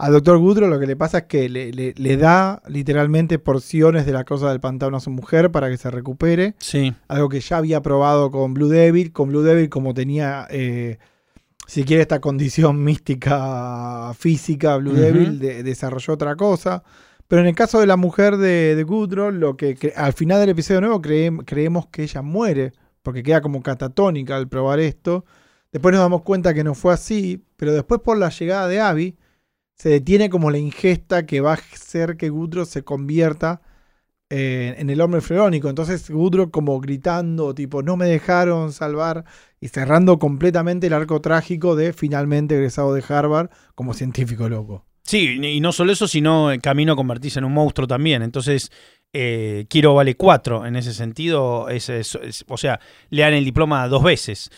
al 0.00 0.12
doctor 0.12 0.38
Goodrow 0.38 0.68
lo 0.68 0.80
que 0.80 0.86
le 0.86 0.96
pasa 0.96 1.18
es 1.18 1.24
que 1.24 1.48
le, 1.48 1.72
le- 1.72 1.94
le 1.96 2.16
da 2.16 2.62
literalmente 2.68 3.38
porciones 3.38 4.06
de 4.06 4.12
la 4.12 4.24
cosa 4.24 4.48
del 4.50 4.60
pantano 4.60 4.96
a 4.96 5.00
su 5.00 5.10
mujer 5.10 5.50
para 5.50 5.68
que 5.68 5.76
se 5.76 5.90
recupere, 5.90 6.54
Sí. 6.58 6.94
algo 7.08 7.28
que 7.28 7.40
ya 7.40 7.58
había 7.58 7.82
probado 7.82 8.30
con 8.30 8.54
Blue 8.54 8.68
Devil, 8.68 9.12
con 9.12 9.28
Blue 9.28 9.42
Devil 9.42 9.68
como 9.68 9.92
tenía, 9.94 10.46
eh, 10.50 10.98
si 11.66 11.84
quiere, 11.84 12.02
esta 12.02 12.20
condición 12.20 12.82
mística 12.84 14.12
física, 14.18 14.76
Blue. 14.76 14.92
Devil 14.94 15.38
de- 15.38 15.62
desarrolló 15.62 16.14
otra 16.14 16.36
cosa. 16.36 16.82
Pero 17.28 17.42
en 17.42 17.48
el 17.48 17.54
caso 17.54 17.78
de 17.78 17.86
la 17.86 17.96
mujer 17.96 18.38
de, 18.38 18.74
de 18.74 18.82
Goodrow, 18.82 19.30
lo 19.30 19.56
que 19.56 19.76
cre- 19.76 19.92
al 19.94 20.12
final 20.12 20.40
del 20.40 20.48
episodio 20.50 20.80
nuevo 20.80 21.00
creem- 21.00 21.44
creemos 21.44 21.86
que 21.86 22.02
ella 22.02 22.22
muere, 22.22 22.72
porque 23.02 23.22
queda 23.22 23.40
como 23.40 23.62
catatónica 23.62 24.36
al 24.36 24.48
probar 24.48 24.80
esto. 24.80 25.24
Después 25.72 25.92
nos 25.92 26.02
damos 26.02 26.22
cuenta 26.22 26.52
que 26.54 26.64
no 26.64 26.74
fue 26.74 26.92
así, 26.92 27.44
pero 27.56 27.72
después 27.72 28.00
por 28.00 28.18
la 28.18 28.30
llegada 28.30 28.66
de 28.66 28.80
Abby, 28.80 29.16
se 29.80 29.88
detiene 29.88 30.28
como 30.28 30.50
la 30.50 30.58
ingesta 30.58 31.24
que 31.24 31.40
va 31.40 31.52
a 31.52 31.54
hacer 31.54 32.18
que 32.18 32.28
Goodrow 32.28 32.66
se 32.66 32.82
convierta 32.84 33.62
eh, 34.28 34.74
en 34.76 34.90
el 34.90 35.00
hombre 35.00 35.22
freónico. 35.22 35.70
Entonces 35.70 36.10
Goodrow 36.10 36.50
como 36.50 36.78
gritando, 36.80 37.54
tipo, 37.54 37.82
no 37.82 37.96
me 37.96 38.04
dejaron 38.04 38.74
salvar, 38.74 39.24
y 39.58 39.68
cerrando 39.68 40.18
completamente 40.18 40.86
el 40.88 40.92
arco 40.92 41.22
trágico 41.22 41.76
de 41.76 41.94
finalmente 41.94 42.56
egresado 42.56 42.92
de 42.92 43.02
Harvard 43.08 43.48
como 43.74 43.94
científico 43.94 44.50
loco. 44.50 44.84
Sí, 45.02 45.38
y 45.42 45.60
no 45.60 45.72
solo 45.72 45.92
eso, 45.92 46.06
sino 46.06 46.50
el 46.50 46.60
camino 46.60 46.92
a 46.92 46.96
convertirse 46.96 47.38
en 47.38 47.46
un 47.46 47.54
monstruo 47.54 47.88
también. 47.88 48.20
Entonces, 48.22 48.70
eh, 49.14 49.64
Kiro 49.70 49.94
vale 49.94 50.14
cuatro 50.14 50.66
en 50.66 50.76
ese 50.76 50.92
sentido. 50.92 51.70
Es, 51.70 51.88
es- 51.88 52.18
es- 52.22 52.44
o 52.48 52.58
sea, 52.58 52.80
le 53.08 53.22
dan 53.22 53.32
el 53.32 53.46
diploma 53.46 53.88
dos 53.88 54.02
veces. 54.02 54.50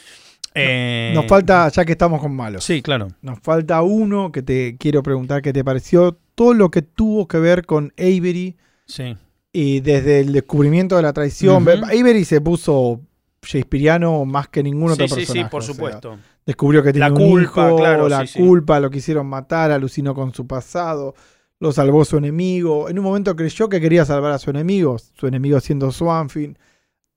Eh, 0.54 1.12
Nos 1.14 1.26
falta, 1.26 1.68
ya 1.68 1.84
que 1.84 1.92
estamos 1.92 2.20
con 2.20 2.34
malos, 2.34 2.64
Sí, 2.64 2.82
claro. 2.82 3.08
nos 3.22 3.38
falta 3.40 3.80
uno 3.82 4.30
que 4.32 4.42
te 4.42 4.76
quiero 4.76 5.02
preguntar 5.02 5.40
qué 5.42 5.52
te 5.52 5.64
pareció. 5.64 6.18
Todo 6.34 6.54
lo 6.54 6.70
que 6.70 6.82
tuvo 6.82 7.26
que 7.28 7.38
ver 7.38 7.64
con 7.66 7.92
Avery 7.98 8.56
Sí. 8.86 9.16
y 9.52 9.80
desde 9.80 10.20
el 10.20 10.32
descubrimiento 10.32 10.96
de 10.96 11.02
la 11.02 11.12
traición. 11.12 11.66
Avery 11.68 12.24
se 12.24 12.40
puso 12.40 13.00
Shakespeareano 13.42 14.24
más 14.24 14.48
que 14.48 14.62
ningún 14.62 14.88
Sí, 14.88 14.94
otro 14.94 15.08
sí, 15.08 15.14
personaje. 15.16 15.44
sí, 15.46 15.50
por 15.50 15.62
o 15.62 15.64
sea, 15.64 15.74
supuesto. 15.74 16.18
descubrió 16.46 16.82
que 16.82 16.92
tenía 16.92 17.08
La 17.08 17.14
un 17.14 17.28
culpa, 17.30 17.42
hijo, 17.68 17.76
claro, 17.76 18.08
la 18.08 18.20
sí, 18.26 18.34
sí. 18.34 18.38
culpa, 18.38 18.78
lo 18.80 18.90
quisieron 18.90 19.26
matar, 19.26 19.70
alucinó 19.72 20.14
con 20.14 20.32
su 20.32 20.46
pasado, 20.46 21.14
lo 21.60 21.72
salvó 21.72 22.04
su 22.04 22.16
enemigo. 22.18 22.88
En 22.88 22.98
un 22.98 23.04
momento 23.04 23.34
creyó 23.36 23.68
que 23.68 23.80
quería 23.80 24.04
salvar 24.04 24.32
a 24.32 24.38
su 24.38 24.50
enemigo, 24.50 24.96
su 24.98 25.26
enemigo 25.26 25.58
siendo 25.60 25.90
Swanfin. 25.92 26.56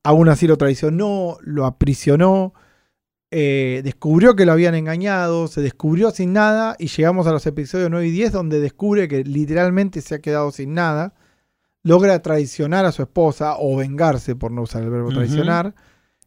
Aún 0.03 0.29
así 0.29 0.45
lo 0.47 0.57
traicionó, 0.57 1.37
lo 1.41 1.65
aprisionó, 1.65 2.53
eh, 3.37 3.81
descubrió 3.83 4.33
que 4.37 4.45
lo 4.45 4.53
habían 4.53 4.75
engañado, 4.75 5.49
se 5.49 5.59
descubrió 5.59 6.11
sin 6.11 6.31
nada 6.31 6.77
y 6.79 6.87
llegamos 6.87 7.27
a 7.27 7.33
los 7.33 7.45
episodios 7.45 7.89
9 7.89 8.07
y 8.07 8.11
10 8.11 8.31
donde 8.31 8.61
descubre 8.61 9.09
que 9.09 9.25
literalmente 9.25 9.99
se 9.99 10.15
ha 10.15 10.19
quedado 10.19 10.53
sin 10.53 10.73
nada. 10.73 11.13
Logra 11.83 12.21
traicionar 12.21 12.85
a 12.85 12.93
su 12.93 13.01
esposa 13.01 13.57
o 13.59 13.75
vengarse, 13.75 14.37
por 14.37 14.53
no 14.53 14.61
usar 14.61 14.83
el 14.83 14.89
verbo 14.89 15.09
traicionar. 15.09 15.75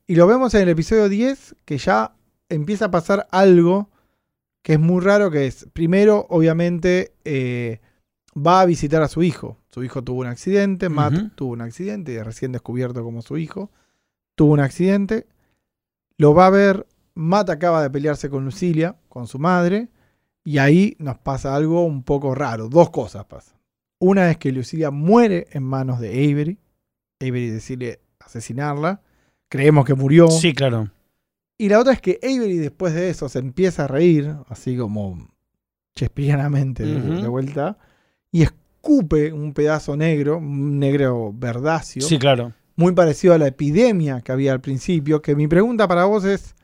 Y 0.06 0.16
lo 0.16 0.26
vemos 0.26 0.52
en 0.52 0.60
el 0.60 0.68
episodio 0.68 1.08
10 1.08 1.56
que 1.64 1.78
ya 1.78 2.12
empieza 2.50 2.84
a 2.84 2.90
pasar 2.90 3.26
algo 3.30 3.88
que 4.60 4.74
es 4.74 4.78
muy 4.78 5.02
raro, 5.02 5.30
que 5.30 5.46
es, 5.46 5.66
primero, 5.72 6.26
obviamente, 6.28 7.14
eh, 7.24 7.80
va 8.36 8.60
a 8.60 8.66
visitar 8.66 9.00
a 9.00 9.08
su 9.08 9.22
hijo. 9.22 9.56
Su 9.70 9.82
hijo 9.82 10.04
tuvo 10.04 10.20
un 10.20 10.26
accidente, 10.26 10.90
Matt 10.90 11.34
tuvo 11.36 11.54
un 11.54 11.62
accidente, 11.62 12.22
recién 12.22 12.52
descubierto 12.52 13.02
como 13.02 13.22
su 13.22 13.38
hijo. 13.38 13.70
Tuvo 14.34 14.52
un 14.52 14.60
accidente, 14.60 15.26
lo 16.18 16.34
va 16.34 16.48
a 16.48 16.50
ver, 16.50 16.86
Matt 17.18 17.50
acaba 17.50 17.82
de 17.82 17.90
pelearse 17.90 18.30
con 18.30 18.44
Lucilia, 18.44 18.96
con 19.08 19.26
su 19.26 19.38
madre, 19.38 19.88
y 20.44 20.58
ahí 20.58 20.96
nos 20.98 21.18
pasa 21.18 21.54
algo 21.54 21.84
un 21.84 22.02
poco 22.04 22.34
raro. 22.34 22.68
Dos 22.68 22.90
cosas 22.90 23.24
pasan. 23.24 23.58
Una 24.00 24.30
es 24.30 24.36
que 24.38 24.52
Lucilia 24.52 24.90
muere 24.92 25.48
en 25.50 25.64
manos 25.64 25.98
de 26.00 26.10
Avery. 26.10 26.58
Avery 27.20 27.50
decide 27.50 28.00
asesinarla. 28.20 29.02
Creemos 29.48 29.84
que 29.84 29.94
murió. 29.94 30.28
Sí, 30.28 30.52
claro. 30.54 30.90
Y 31.58 31.68
la 31.68 31.80
otra 31.80 31.92
es 31.92 32.00
que 32.00 32.20
Avery 32.22 32.56
después 32.58 32.94
de 32.94 33.10
eso 33.10 33.28
se 33.28 33.40
empieza 33.40 33.84
a 33.84 33.88
reír, 33.88 34.36
así 34.48 34.76
como 34.76 35.28
chespirianamente 35.96 36.84
de, 36.86 37.00
de 37.22 37.28
vuelta, 37.28 37.76
y 38.30 38.42
escupe 38.42 39.32
un 39.32 39.52
pedazo 39.52 39.96
negro, 39.96 40.38
un 40.38 40.78
negro 40.78 41.32
verdáceo, 41.34 42.02
Sí, 42.02 42.18
claro. 42.18 42.52
muy 42.76 42.92
parecido 42.92 43.34
a 43.34 43.38
la 43.38 43.48
epidemia 43.48 44.20
que 44.20 44.30
había 44.30 44.52
al 44.52 44.60
principio, 44.60 45.20
que 45.20 45.34
mi 45.34 45.48
pregunta 45.48 45.88
para 45.88 46.04
vos 46.04 46.24
es, 46.24 46.54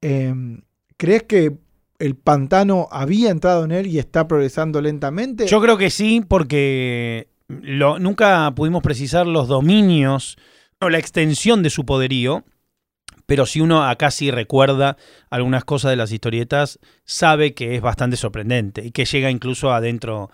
em, 0.00 0.62
¿crees 0.96 1.24
que 1.24 1.56
el 1.98 2.14
pantano 2.16 2.88
había 2.90 3.30
entrado 3.30 3.64
en 3.64 3.72
él 3.72 3.86
y 3.86 3.98
está 3.98 4.28
progresando 4.28 4.80
lentamente? 4.80 5.46
Yo 5.46 5.60
creo 5.60 5.76
que 5.76 5.90
sí, 5.90 6.22
porque 6.26 7.28
lo- 7.48 7.98
nunca 7.98 8.52
pudimos 8.54 8.82
precisar 8.82 9.26
los 9.26 9.48
dominios 9.48 10.36
o 10.80 10.88
la 10.90 10.98
extensión 10.98 11.62
de 11.62 11.70
su 11.70 11.84
poderío. 11.84 12.44
Pero 13.26 13.44
si 13.44 13.60
uno 13.60 13.84
acá 13.84 14.10
sí 14.10 14.30
recuerda 14.30 14.96
algunas 15.28 15.64
cosas 15.64 15.90
de 15.90 15.96
las 15.96 16.12
historietas, 16.12 16.78
sabe 17.04 17.52
que 17.52 17.74
es 17.74 17.82
bastante 17.82 18.16
sorprendente 18.16 18.82
y 18.86 18.90
que 18.90 19.04
llega 19.04 19.30
incluso 19.30 19.70
adentro 19.72 20.30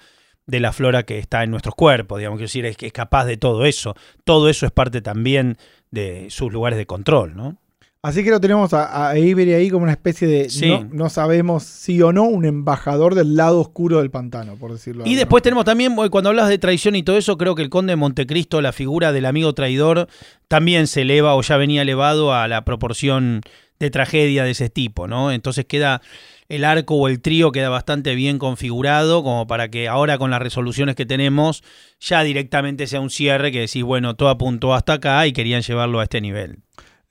de 0.46 0.60
la 0.60 0.72
flora 0.72 1.02
que 1.02 1.18
está 1.18 1.42
en 1.42 1.50
nuestros 1.50 1.74
cuerpos, 1.74 2.18
digamos, 2.18 2.36
quiero 2.36 2.46
decir, 2.48 2.66
es 2.66 2.76
que 2.76 2.86
es 2.86 2.92
capaz 2.92 3.24
de 3.24 3.36
todo 3.36 3.64
eso. 3.64 3.96
Todo 4.24 4.48
eso 4.48 4.64
es 4.66 4.70
parte 4.70 5.00
también 5.00 5.56
de 5.90 6.26
sus 6.30 6.52
lugares 6.52 6.76
de 6.76 6.86
control, 6.86 7.34
¿no? 7.34 7.56
Así 8.04 8.22
que 8.22 8.28
lo 8.28 8.38
tenemos 8.38 8.74
a, 8.74 8.84
a 8.84 9.10
Avery 9.12 9.54
ahí 9.54 9.70
como 9.70 9.84
una 9.84 9.92
especie 9.92 10.28
de, 10.28 10.50
Sí. 10.50 10.68
no, 10.68 10.86
no 10.92 11.08
sabemos 11.08 11.62
si 11.62 12.02
o 12.02 12.12
no, 12.12 12.24
un 12.24 12.44
embajador 12.44 13.14
del 13.14 13.34
lado 13.34 13.60
oscuro 13.60 14.00
del 14.00 14.10
pantano, 14.10 14.56
por 14.56 14.72
decirlo. 14.72 15.04
de 15.04 15.10
Y 15.10 15.14
después 15.14 15.42
tenemos 15.42 15.64
también, 15.64 15.96
cuando 16.10 16.28
hablas 16.28 16.50
de 16.50 16.58
traición 16.58 16.96
y 16.96 17.02
todo 17.02 17.16
eso, 17.16 17.38
creo 17.38 17.54
que 17.54 17.62
el 17.62 17.70
conde 17.70 17.92
de 17.92 17.96
Montecristo, 17.96 18.60
la 18.60 18.72
figura 18.72 19.10
del 19.12 19.24
amigo 19.24 19.54
traidor, 19.54 20.08
también 20.48 20.86
se 20.86 21.00
eleva 21.00 21.34
o 21.34 21.40
ya 21.40 21.56
venía 21.56 21.80
elevado 21.80 22.34
a 22.34 22.46
la 22.46 22.62
proporción 22.66 23.40
de 23.80 23.90
tragedia 23.90 24.44
de 24.44 24.50
ese 24.50 24.68
tipo, 24.68 25.08
¿no? 25.08 25.32
Entonces 25.32 25.64
queda 25.64 26.02
el 26.50 26.64
arco 26.64 26.96
o 26.96 27.08
el 27.08 27.22
trío 27.22 27.52
queda 27.52 27.70
bastante 27.70 28.14
bien 28.14 28.38
configurado 28.38 29.22
como 29.22 29.46
para 29.46 29.70
que 29.70 29.88
ahora 29.88 30.18
con 30.18 30.30
las 30.30 30.42
resoluciones 30.42 30.94
que 30.94 31.06
tenemos 31.06 31.64
ya 32.00 32.22
directamente 32.22 32.86
sea 32.86 33.00
un 33.00 33.08
cierre 33.08 33.50
que 33.50 33.60
decís, 33.60 33.82
bueno, 33.82 34.14
todo 34.14 34.28
apuntó 34.28 34.74
hasta 34.74 34.92
acá 34.92 35.26
y 35.26 35.32
querían 35.32 35.62
llevarlo 35.62 36.00
a 36.00 36.02
este 36.02 36.20
nivel. 36.20 36.58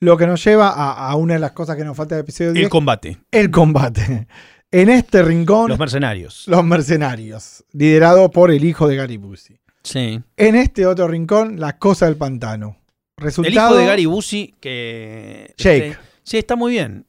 Lo 0.00 0.16
que 0.16 0.26
nos 0.26 0.44
lleva 0.44 0.68
a, 0.68 1.08
a 1.10 1.14
una 1.16 1.34
de 1.34 1.40
las 1.40 1.52
cosas 1.52 1.76
que 1.76 1.84
nos 1.84 1.96
falta 1.96 2.14
del 2.14 2.24
episodio 2.24 2.52
10, 2.52 2.64
El 2.64 2.70
combate, 2.70 3.18
el 3.30 3.50
combate. 3.50 4.26
En 4.74 4.88
este 4.88 5.22
rincón, 5.22 5.68
los 5.68 5.78
los, 5.78 5.78
mercenarios. 5.78 6.48
mercenarios, 6.64 7.64
liderado 7.72 8.28
por 8.32 8.50
el 8.50 8.64
hijo 8.64 8.88
de 8.88 8.96
Gary 8.96 9.18
Busey. 9.18 9.60
Sí. 9.84 10.20
En 10.36 10.56
este 10.56 10.84
otro 10.84 11.06
rincón, 11.06 11.60
la 11.60 11.78
cosa 11.78 12.06
del 12.06 12.16
pantano. 12.16 12.76
El 13.18 13.22
Resultado, 13.22 13.70
hijo 13.70 13.78
de 13.78 13.86
Gary 13.86 14.06
Busey 14.06 14.54
que... 14.58 15.54
Jake. 15.56 15.88
este, 15.90 15.98
sí, 16.24 16.38
está 16.38 16.56
muy 16.56 16.72
bien. 16.72 17.06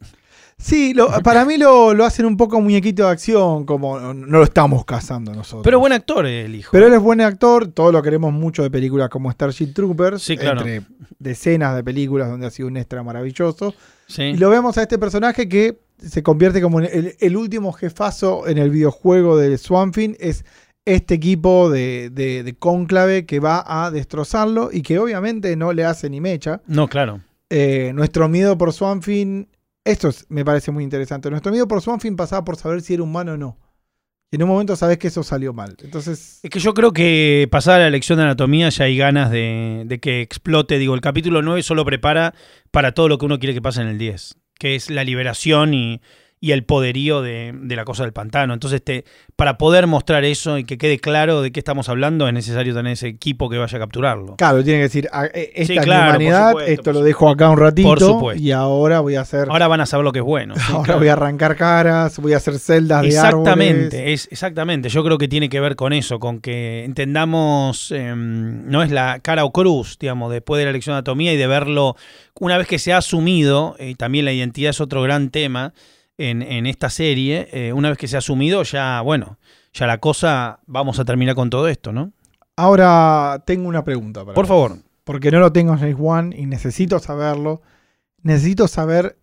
Sí, 0.57 0.93
lo- 0.93 1.09
para 1.21 1.43
mí 1.45 1.57
lo, 1.57 1.93
lo 1.93 2.05
hacen 2.05 2.25
un 2.25 2.37
poco 2.37 2.59
muñequito 2.61 3.03
de 3.05 3.09
acción, 3.11 3.65
como 3.65 3.99
no, 3.99 4.13
lo 4.13 4.43
estamos 4.43 4.85
cazando 4.85 5.33
nosotros. 5.33 5.63
Pero 5.63 5.79
buen 5.79 5.91
actor 5.93 6.25
el 6.25 6.55
hijo. 6.55 6.69
Pero 6.71 6.87
él 6.87 6.93
es 6.93 6.99
buen 7.01 7.19
actor, 7.21 7.67
todos 7.67 7.91
lo 7.91 8.01
queremos 8.01 8.31
mucho 8.33 8.63
de 8.63 8.71
películas 8.71 9.09
como 9.09 9.29
Starship 9.31 9.73
Troopers, 9.73 10.21
Sí, 10.23 10.37
claro. 10.37 10.61
entre 10.61 10.83
decenas 11.19 11.75
de 11.75 11.83
películas 11.83 12.29
donde 12.29 12.47
ha 12.47 12.51
sido 12.51 12.69
un 12.69 12.77
extra 12.77 13.03
maravilloso. 13.03 13.73
Sí. 14.07 14.23
Y 14.23 14.37
lo 14.37 14.49
vemos 14.49 14.77
a 14.77 14.83
este 14.83 14.97
personaje 14.97 15.49
que 15.49 15.77
se 15.97 16.23
convierte 16.23 16.61
como 16.61 16.79
el, 16.79 17.15
el 17.19 17.37
último 17.37 17.73
jefazo 17.73 18.47
en 18.47 18.57
el 18.57 18.69
videojuego 18.69 19.37
de 19.37 19.57
Swamp 19.57 19.93
Thing, 19.93 20.13
es 20.19 20.45
este 20.85 21.15
equipo 21.15 21.69
de, 21.69 22.09
de, 22.13 22.43
de 22.43 22.53
cónclave 22.55 23.25
que 23.25 23.39
va 23.39 23.63
a 23.67 23.91
destrozarlo 23.91 24.69
y 24.71 24.83
que 24.83 24.99
obviamente 24.99 25.55
no 25.57 25.73
le 25.73 25.83
hace 25.83 26.09
ni 26.09 26.21
mecha. 26.21 26.61
No, 26.67 26.87
claro. 26.87 27.21
Eh, 27.49 27.91
nuestro 27.93 28.29
miedo 28.29 28.57
por 28.57 28.71
Swamp 28.73 29.03
Thing, 29.03 29.45
esto 29.85 30.09
es- 30.09 30.25
me 30.29 30.43
parece 30.43 30.71
muy 30.71 30.83
interesante, 30.83 31.29
nuestro 31.29 31.51
miedo 31.51 31.67
por 31.67 31.81
Swamp 31.81 32.01
Thing 32.01 32.15
pasaba 32.17 32.43
por 32.43 32.57
saber 32.57 32.81
si 32.81 32.95
era 32.95 33.03
humano 33.03 33.33
o 33.33 33.37
no. 33.37 33.57
Y 34.31 34.37
en 34.37 34.43
un 34.43 34.49
momento 34.49 34.75
sabes 34.75 34.97
que 34.97 35.07
eso 35.07 35.23
salió 35.23 35.53
mal. 35.53 35.77
Entonces, 35.81 36.39
Es 36.43 36.49
que 36.49 36.59
yo 36.59 36.73
creo 36.73 36.91
que 36.91 37.47
pasada 37.51 37.79
la 37.79 37.89
lección 37.91 38.17
de 38.17 38.23
anatomía 38.23 38.67
ya 38.69 38.85
hay 38.85 38.97
ganas 38.97 39.29
de, 39.31 39.83
de 39.85 39.99
que 39.99 40.21
explote. 40.21 40.79
Digo, 40.79 40.95
el 40.95 41.01
capítulo 41.01 41.41
9 41.43 41.61
solo 41.63 41.85
prepara 41.85 42.33
para 42.71 42.91
todo 42.93 43.07
lo 43.07 43.17
que 43.17 43.25
uno 43.25 43.39
quiere 43.39 43.53
que 43.53 43.61
pase 43.61 43.81
en 43.81 43.87
el 43.87 43.97
10, 43.99 44.35
que 44.59 44.75
es 44.75 44.89
la 44.89 45.03
liberación 45.03 45.73
y, 45.75 46.01
y 46.45 46.51
el 46.51 46.63
poderío 46.63 47.23
de, 47.23 47.53
de 47.59 47.75
la 47.75 47.85
cosa 47.85 48.03
del 48.03 48.13
pantano. 48.13 48.53
Entonces, 48.53 48.83
te, 48.83 49.03
para 49.35 49.57
poder 49.57 49.87
mostrar 49.87 50.23
eso 50.25 50.59
y 50.59 50.63
que 50.63 50.77
quede 50.77 50.99
claro 50.99 51.41
de 51.41 51.51
qué 51.51 51.59
estamos 51.59 51.89
hablando, 51.89 52.27
es 52.27 52.33
necesario 52.35 52.75
tener 52.75 52.93
ese 52.93 53.07
equipo 53.07 53.49
que 53.49 53.57
vaya 53.57 53.75
a 53.77 53.81
capturarlo. 53.81 54.35
claro, 54.35 54.63
tiene 54.63 54.77
que 54.77 54.83
decir, 54.83 55.09
"Ah, 55.11 55.25
eh, 55.33 55.51
esta 55.55 55.73
Sí, 55.73 55.79
es 55.79 55.85
mi 55.87 55.91
humanidad, 55.91 56.49
supuesto, 56.51 56.71
esto 56.71 56.93
lo 56.93 57.01
dejo 57.01 57.29
acá 57.29 57.49
un 57.49 57.57
ratito 57.57 57.87
Por 57.87 57.99
supuesto. 57.99 58.43
y 58.43 58.51
ahora 58.51 58.99
voy 58.99 59.15
a 59.15 59.21
hacer... 59.21 59.47
Ahora 59.49 59.67
van 59.67 59.81
a 59.81 59.87
saber 59.87 60.03
lo 60.03 60.11
que 60.11 60.19
es 60.19 60.25
bueno. 60.25 60.53
sí, 60.57 60.61
Ahora 60.69 60.83
claro. 60.83 60.99
voy 60.99 61.07
a 61.07 61.13
arrancar 61.13 61.55
caras, 61.55 62.19
voy 62.19 62.33
a 62.33 62.37
hacer 62.37 62.59
celdas 62.59 63.01
de 63.01 63.17
árboles. 63.17 63.17
Exactamente, 63.47 64.13
es, 64.13 64.27
exactamente. 64.31 64.89
Yo 64.89 65.03
creo 65.03 65.17
que 65.17 65.27
tiene 65.27 65.49
que 65.49 65.59
ver 65.59 65.75
con 65.75 65.93
eso, 65.93 66.19
con 66.19 66.41
que 66.41 66.83
entendamos, 66.85 67.91
em, 67.91 68.69
no 68.69 68.83
es 68.83 68.91
la 68.91 69.19
cara 69.21 69.45
o 69.45 69.51
cruz, 69.51 69.97
digamos, 69.99 70.31
después 70.31 70.59
de 70.59 70.65
la 70.65 70.71
lección 70.73 70.93
de 70.93 70.97
anatomía 70.97 71.33
y 71.33 71.37
de 71.37 71.47
verlo 71.47 71.95
una 72.39 72.57
vez 72.57 72.67
que 72.67 72.77
se 72.79 72.93
ha 72.93 72.97
asumido, 72.97 73.75
y 73.79 73.95
también 73.95 74.25
la 74.25 74.33
identidad 74.33 74.69
es 74.71 74.81
otro 74.81 75.01
gran 75.01 75.29
tema 75.29 75.73
en, 76.17 76.41
en 76.41 76.65
esta 76.65 76.89
serie, 76.89 77.47
eh, 77.51 77.73
una 77.73 77.89
vez 77.89 77.97
que 77.97 78.07
se 78.07 78.15
ha 78.15 78.19
asumido, 78.19 78.63
ya, 78.63 79.01
bueno, 79.01 79.37
ya 79.73 79.85
la 79.87 79.97
cosa, 79.99 80.59
vamos 80.65 80.99
a 80.99 81.05
terminar 81.05 81.35
con 81.35 81.49
todo 81.49 81.67
esto, 81.67 81.91
¿no? 81.91 82.11
Ahora 82.55 83.43
tengo 83.45 83.67
una 83.67 83.83
pregunta 83.83 84.21
para 84.23 84.33
Por 84.33 84.45
vos. 84.45 84.49
favor. 84.49 84.77
Porque 85.03 85.29
no 85.29 85.39
lo 85.39 85.51
tengo 85.51 85.73
en 85.73 85.79
James 85.79 85.97
One 85.99 86.35
y 86.37 86.45
necesito 86.45 86.97
saberlo. 86.99 87.61
Necesito 88.23 88.67
saber 88.67 89.17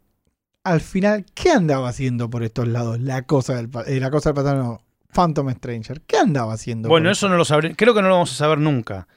al 0.64 0.80
final 0.80 1.24
qué 1.34 1.50
andaba 1.50 1.88
haciendo 1.88 2.30
por 2.30 2.44
estos 2.44 2.68
lados 2.68 3.00
la 3.00 3.22
cosa 3.22 3.54
del, 3.56 3.68
eh, 3.86 3.98
la 3.98 4.10
cosa 4.10 4.32
del 4.32 4.76
Phantom 5.12 5.50
Stranger. 5.50 6.02
¿Qué 6.02 6.18
andaba 6.18 6.52
haciendo? 6.52 6.88
Bueno, 6.88 7.10
eso 7.10 7.28
no 7.28 7.36
lo 7.36 7.44
sabré, 7.44 7.74
creo 7.74 7.94
que 7.94 8.02
no 8.02 8.08
lo 8.08 8.14
vamos 8.14 8.32
a 8.32 8.36
saber 8.36 8.58
nunca. 8.58 9.08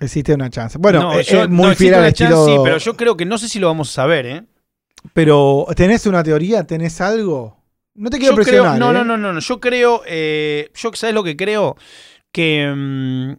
Existe 0.00 0.34
una 0.34 0.50
chance. 0.50 0.78
Bueno, 0.78 1.00
no, 1.00 1.14
eh, 1.18 1.24
yo- 1.24 1.44
eh, 1.44 1.48
muy 1.48 1.68
no, 1.70 1.74
fiel 1.74 1.94
al 1.94 2.00
una 2.00 2.12
chance, 2.12 2.34
estilo. 2.34 2.46
sí, 2.56 2.60
pero 2.62 2.78
yo 2.78 2.96
creo 2.96 3.16
que 3.16 3.24
no 3.24 3.38
sé 3.38 3.48
si 3.48 3.58
lo 3.58 3.66
vamos 3.68 3.88
a 3.90 3.92
saber, 3.92 4.26
¿eh? 4.26 4.42
Pero, 5.12 5.66
¿tenés 5.76 6.06
una 6.06 6.22
teoría? 6.22 6.64
¿Tenés 6.64 7.00
algo? 7.00 7.56
No 7.94 8.10
te 8.10 8.18
quiero 8.18 8.36
Yo 8.36 8.42
creo, 8.42 8.62
presionar. 8.64 8.78
no, 8.78 8.90
¿eh? 8.90 8.94
no, 8.94 9.04
no, 9.04 9.16
no, 9.16 9.32
no. 9.32 9.40
Yo 9.40 9.60
creo, 9.60 10.02
eh, 10.06 10.70
yo 10.74 10.90
sabes 10.94 11.14
lo 11.14 11.24
que 11.24 11.36
creo 11.36 11.76
que 12.32 12.72
mm, 12.74 13.32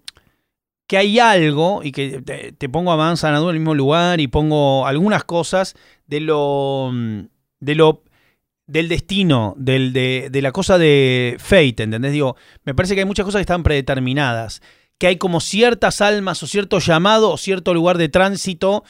que 0.88 0.97
hay 0.97 1.19
algo 1.19 1.82
y 1.84 1.91
que 1.91 2.21
te, 2.21 2.53
te 2.53 2.69
pongo 2.69 2.91
a 2.91 2.97
Madame 2.97 3.17
Xanadu 3.17 3.49
en 3.49 3.56
el 3.56 3.60
mismo 3.60 3.75
lugar 3.75 4.19
y 4.21 4.27
pongo 4.27 4.88
algunas 4.88 5.25
cosas 5.25 5.75
de 6.08 6.21
lo 6.21 6.89
mm, 6.93 7.19
de 7.60 7.75
lo 7.75 8.03
del 8.65 8.89
destino, 8.89 9.53
del, 9.58 9.93
de, 9.93 10.27
de 10.30 10.41
la 10.41 10.51
cosa 10.51 10.77
de 10.77 11.38
Fate, 11.39 11.84
¿entendés? 11.84 12.12
Digo, 12.12 12.36
me 12.65 12.75
parece 12.75 12.95
que 12.95 13.01
hay 13.01 13.06
muchas 13.06 13.25
cosas 13.25 13.39
que 13.39 13.43
están 13.43 13.63
predeterminadas, 13.63 14.62
que 14.97 15.08
hay 15.08 15.17
como 15.17 15.39
ciertas 15.39 16.01
almas 16.01 16.43
o 16.43 16.47
cierto 16.47 16.80
llamado 16.80 17.32
o 17.32 17.38
cierto 17.38 17.73
lugar 17.73 17.97
de 17.97 18.10
tránsito 18.10 18.84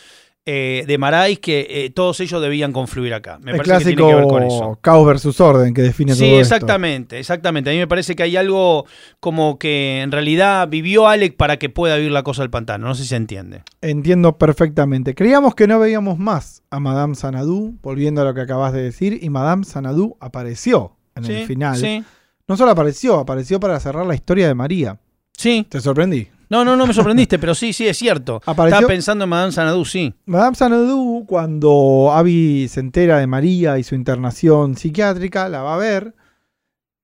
eh, 0.50 0.86
de 0.88 0.98
Marais 0.98 1.40
que 1.40 1.68
eh, 1.70 1.90
todos 1.90 2.22
ellos 2.22 2.42
debían 2.42 2.72
confluir 2.72 3.14
acá. 3.14 3.38
Me 3.42 3.52
El 3.52 3.58
parece 3.58 3.90
que 3.92 3.96
tiene 3.98 4.12
que 4.12 4.16
ver 4.16 4.28
con 4.28 4.44
eso. 4.44 4.58
clásico 4.60 4.80
caos 4.82 5.06
versus 5.06 5.42
orden 5.42 5.74
que 5.74 5.82
define 5.82 6.14
Sí, 6.14 6.20
todo 6.22 6.30
esto. 6.40 6.56
exactamente, 6.56 7.20
exactamente. 7.20 7.70
A 7.70 7.74
mí 7.74 7.80
me 7.80 7.88
parece 7.88 8.16
que 8.16 8.24
hay 8.24 8.38
algo 8.38 8.86
como 9.20 9.60
que 9.60 10.00
en 10.02 10.12
realidad 10.14 10.70
vivió 10.70 11.08
Alec 11.10 11.36
para 11.36 11.58
que 11.58 11.68
pueda 11.68 11.98
vivir 11.98 12.12
la 12.14 12.24
cosa 12.24 12.44
del 12.44 12.50
pantano. 12.50 12.88
No 12.88 12.96
sé 12.96 13.04
si 13.04 13.10
se 13.10 13.18
entiende. 13.18 13.64
Entiendo 13.82 14.38
perfectamente. 14.38 15.14
Creíamos 15.16 15.54
que 15.54 15.68
no 15.68 15.80
veíamos 15.80 16.18
más 16.18 16.64
a 16.72 16.80
Madame 16.80 17.16
Sanadu, 17.16 17.78
volviendo 17.82 18.22
a 18.22 18.24
lo 18.24 18.34
que 18.34 18.42
acabas 18.42 18.72
de 18.72 18.84
decir, 18.84 19.20
y 19.22 19.30
Madame 19.30 19.66
Sanadu 19.66 20.16
apareció 20.22 20.96
en 21.16 21.26
Sí, 21.26 21.34
el 21.34 21.46
final. 21.46 21.76
Sí, 21.78 22.04
No 22.48 22.56
solo 22.56 22.72
apareció, 22.72 23.20
apareció 23.20 23.60
para 23.60 23.78
cerrar 23.82 24.06
la 24.06 24.16
historia 24.16 24.48
de 24.48 24.56
María. 24.56 24.98
sí. 25.38 25.66
Te 25.70 25.82
sorprendí. 25.82 26.30
No, 26.50 26.64
no, 26.64 26.76
no 26.78 26.88
me 26.88 26.94
sorprendiste, 26.94 27.38
pero 27.40 27.54
sí, 27.54 27.74
sí, 27.74 27.88
es 27.88 27.98
cierto. 27.98 28.42
Apareció- 28.46 28.78
Estaba 28.78 28.88
pensando 28.88 29.24
en 29.26 29.30
Madame 29.30 29.52
Sanadu, 29.52 29.84
sí. 29.86 30.14
Madame 30.26 30.56
Sanadu, 30.56 31.26
cuando 31.28 32.12
Abby 32.14 32.68
se 32.70 32.80
entera 32.80 33.18
de 33.20 33.28
María 33.28 33.78
y 33.80 33.84
su 33.84 33.96
internación 33.96 34.76
psiquiátrica, 34.78 35.50
la 35.50 35.62
va 35.64 35.76
a 35.76 35.78
ver. 35.78 36.16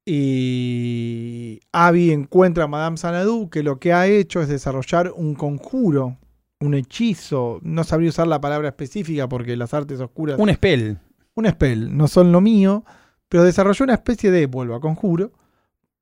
Y 0.06 1.60
Abby 1.71 2.12
encuentra 2.12 2.65
a 2.65 2.67
Madame 2.67 2.97
Sanadu 2.97 3.49
que 3.49 3.63
lo 3.63 3.79
que 3.79 3.93
ha 3.93 4.08
hecho 4.08 4.41
es 4.41 4.47
desarrollar 4.47 5.12
un 5.15 5.34
conjuro, 5.36 6.17
un 6.60 6.73
hechizo. 6.73 7.60
No 7.63 7.84
sabría 7.84 8.10
usar 8.10 8.27
la 8.27 8.39
palabra 8.41 8.69
específica 8.69 9.27
porque 9.27 9.56
las 9.58 9.73
artes 9.73 9.99
oscuras 9.99 10.38
Un 10.39 10.53
spell. 10.53 10.97
un 11.36 11.47
spell, 11.49 11.95
no 11.95 12.08
son 12.08 12.32
lo 12.32 12.41
mío, 12.41 12.84
pero 13.29 13.43
desarrolló 13.43 13.84
una 13.86 13.93
especie 13.95 14.29
de, 14.32 14.45
vuelvo 14.45 14.75
a 14.75 14.79
conjuro, 14.82 15.32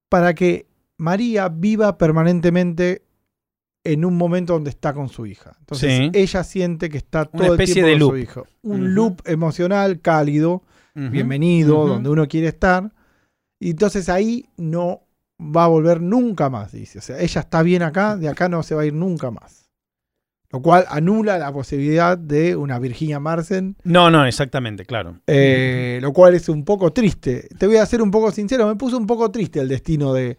para 0.09 0.33
que 0.33 0.67
María 0.97 1.49
viva 1.49 1.97
permanentemente 1.97 3.03
en 3.83 4.05
un 4.05 4.15
momento 4.15 4.53
donde 4.53 4.69
está 4.69 4.93
con 4.93 5.09
su 5.09 5.25
hija. 5.25 5.55
Entonces 5.59 5.97
Sí. 5.97 6.09
ella 6.13 6.43
siente 6.43 6.89
que 6.89 6.97
está 6.97 7.25
todo 7.25 7.47
el 7.47 7.51
especie 7.53 7.75
tiempo 7.83 7.87
de 7.87 7.93
con 7.93 7.99
loop. 7.99 8.11
su 8.11 8.17
hijo. 8.17 8.47
Un 8.63 8.93
loop 8.95 9.21
emocional, 9.25 9.99
cálido, 10.01 10.63
bienvenido, 10.93 11.87
donde 11.87 12.09
uno 12.09 12.27
quiere 12.27 12.47
estar. 12.47 12.91
Y 13.59 13.71
entonces 13.71 14.09
ahí 14.09 14.45
no 14.57 15.01
va 15.39 15.63
a 15.65 15.67
volver 15.67 16.01
nunca 16.01 16.49
más, 16.49 16.71
dice. 16.71 16.99
O 16.99 17.01
sea, 17.01 17.19
ella 17.19 17.41
está 17.41 17.63
bien 17.63 17.81
acá, 17.83 18.15
de 18.17 18.27
acá 18.29 18.49
no 18.49 18.61
se 18.63 18.75
va 18.75 18.81
a 18.83 18.85
ir 18.85 18.93
nunca 18.93 19.31
más. 19.31 19.69
Lo 20.51 20.61
cual 20.61 20.85
anula 20.89 21.37
la 21.37 21.51
posibilidad 21.53 22.17
de 22.17 22.55
una 22.57 22.77
Virginia 22.77 23.19
Marsen, 23.21 23.77
No, 23.83 24.11
no, 24.11 24.25
exactamente, 24.25 24.85
claro. 24.85 25.17
eh, 25.25 25.99
lo 26.01 26.11
cual 26.11 26.35
es 26.35 26.49
un 26.49 26.65
poco 26.65 26.91
triste. 26.91 27.47
Te 27.57 27.67
voy 27.67 27.77
a 27.77 27.85
ser 27.85 28.01
un 28.01 28.11
poco 28.11 28.31
sincero, 28.31 28.67
me 28.67 28.75
puso 28.75 28.97
un 28.97 29.07
poco 29.07 29.31
triste 29.31 29.61
el 29.61 29.69
destino 29.69 30.11
de, 30.13 30.37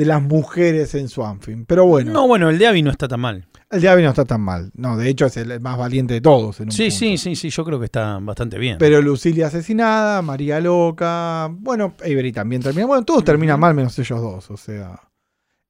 de 0.00 0.06
las 0.06 0.22
mujeres 0.22 0.94
en 0.94 1.08
Swamping. 1.08 1.66
Pero 1.66 1.84
bueno, 1.84 2.10
No, 2.12 2.26
bueno, 2.26 2.48
el 2.48 2.58
de 2.58 2.66
Abby 2.66 2.82
no 2.82 2.90
está 2.90 3.06
tan 3.06 3.20
mal. 3.20 3.46
el 3.70 3.80
de 3.82 3.88
Abby 3.88 4.02
no 4.02 4.08
está 4.08 4.24
tan 4.24 4.40
mal. 4.40 4.70
No, 4.74 4.96
de 4.96 5.08
hecho 5.10 5.26
es 5.26 5.36
el 5.36 5.60
más 5.60 5.76
valiente 5.76 6.14
de 6.14 6.20
todos. 6.22 6.58
en 6.60 6.68
un 6.68 6.72
Sí, 6.72 6.84
punto. 6.84 6.96
sí, 6.96 7.18
sí, 7.18 7.36
sí, 7.36 7.50
yo 7.50 7.64
creo 7.64 7.78
que 7.78 7.84
está 7.84 8.18
bastante 8.20 8.58
bien. 8.58 8.76
Pero 8.78 9.02
Lucilia 9.02 9.48
asesinada, 9.48 10.22
María 10.22 10.58
loca. 10.60 11.48
Bueno, 11.52 11.94
Avery 12.00 12.32
también 12.32 12.62
termina. 12.62 12.86
Bueno, 12.86 13.04
todos 13.04 13.22
terminan 13.24 13.60
mal 13.60 13.74
menos 13.74 13.98
ellos 13.98 14.20
dos, 14.22 14.50
o 14.50 14.56
sea. 14.56 14.98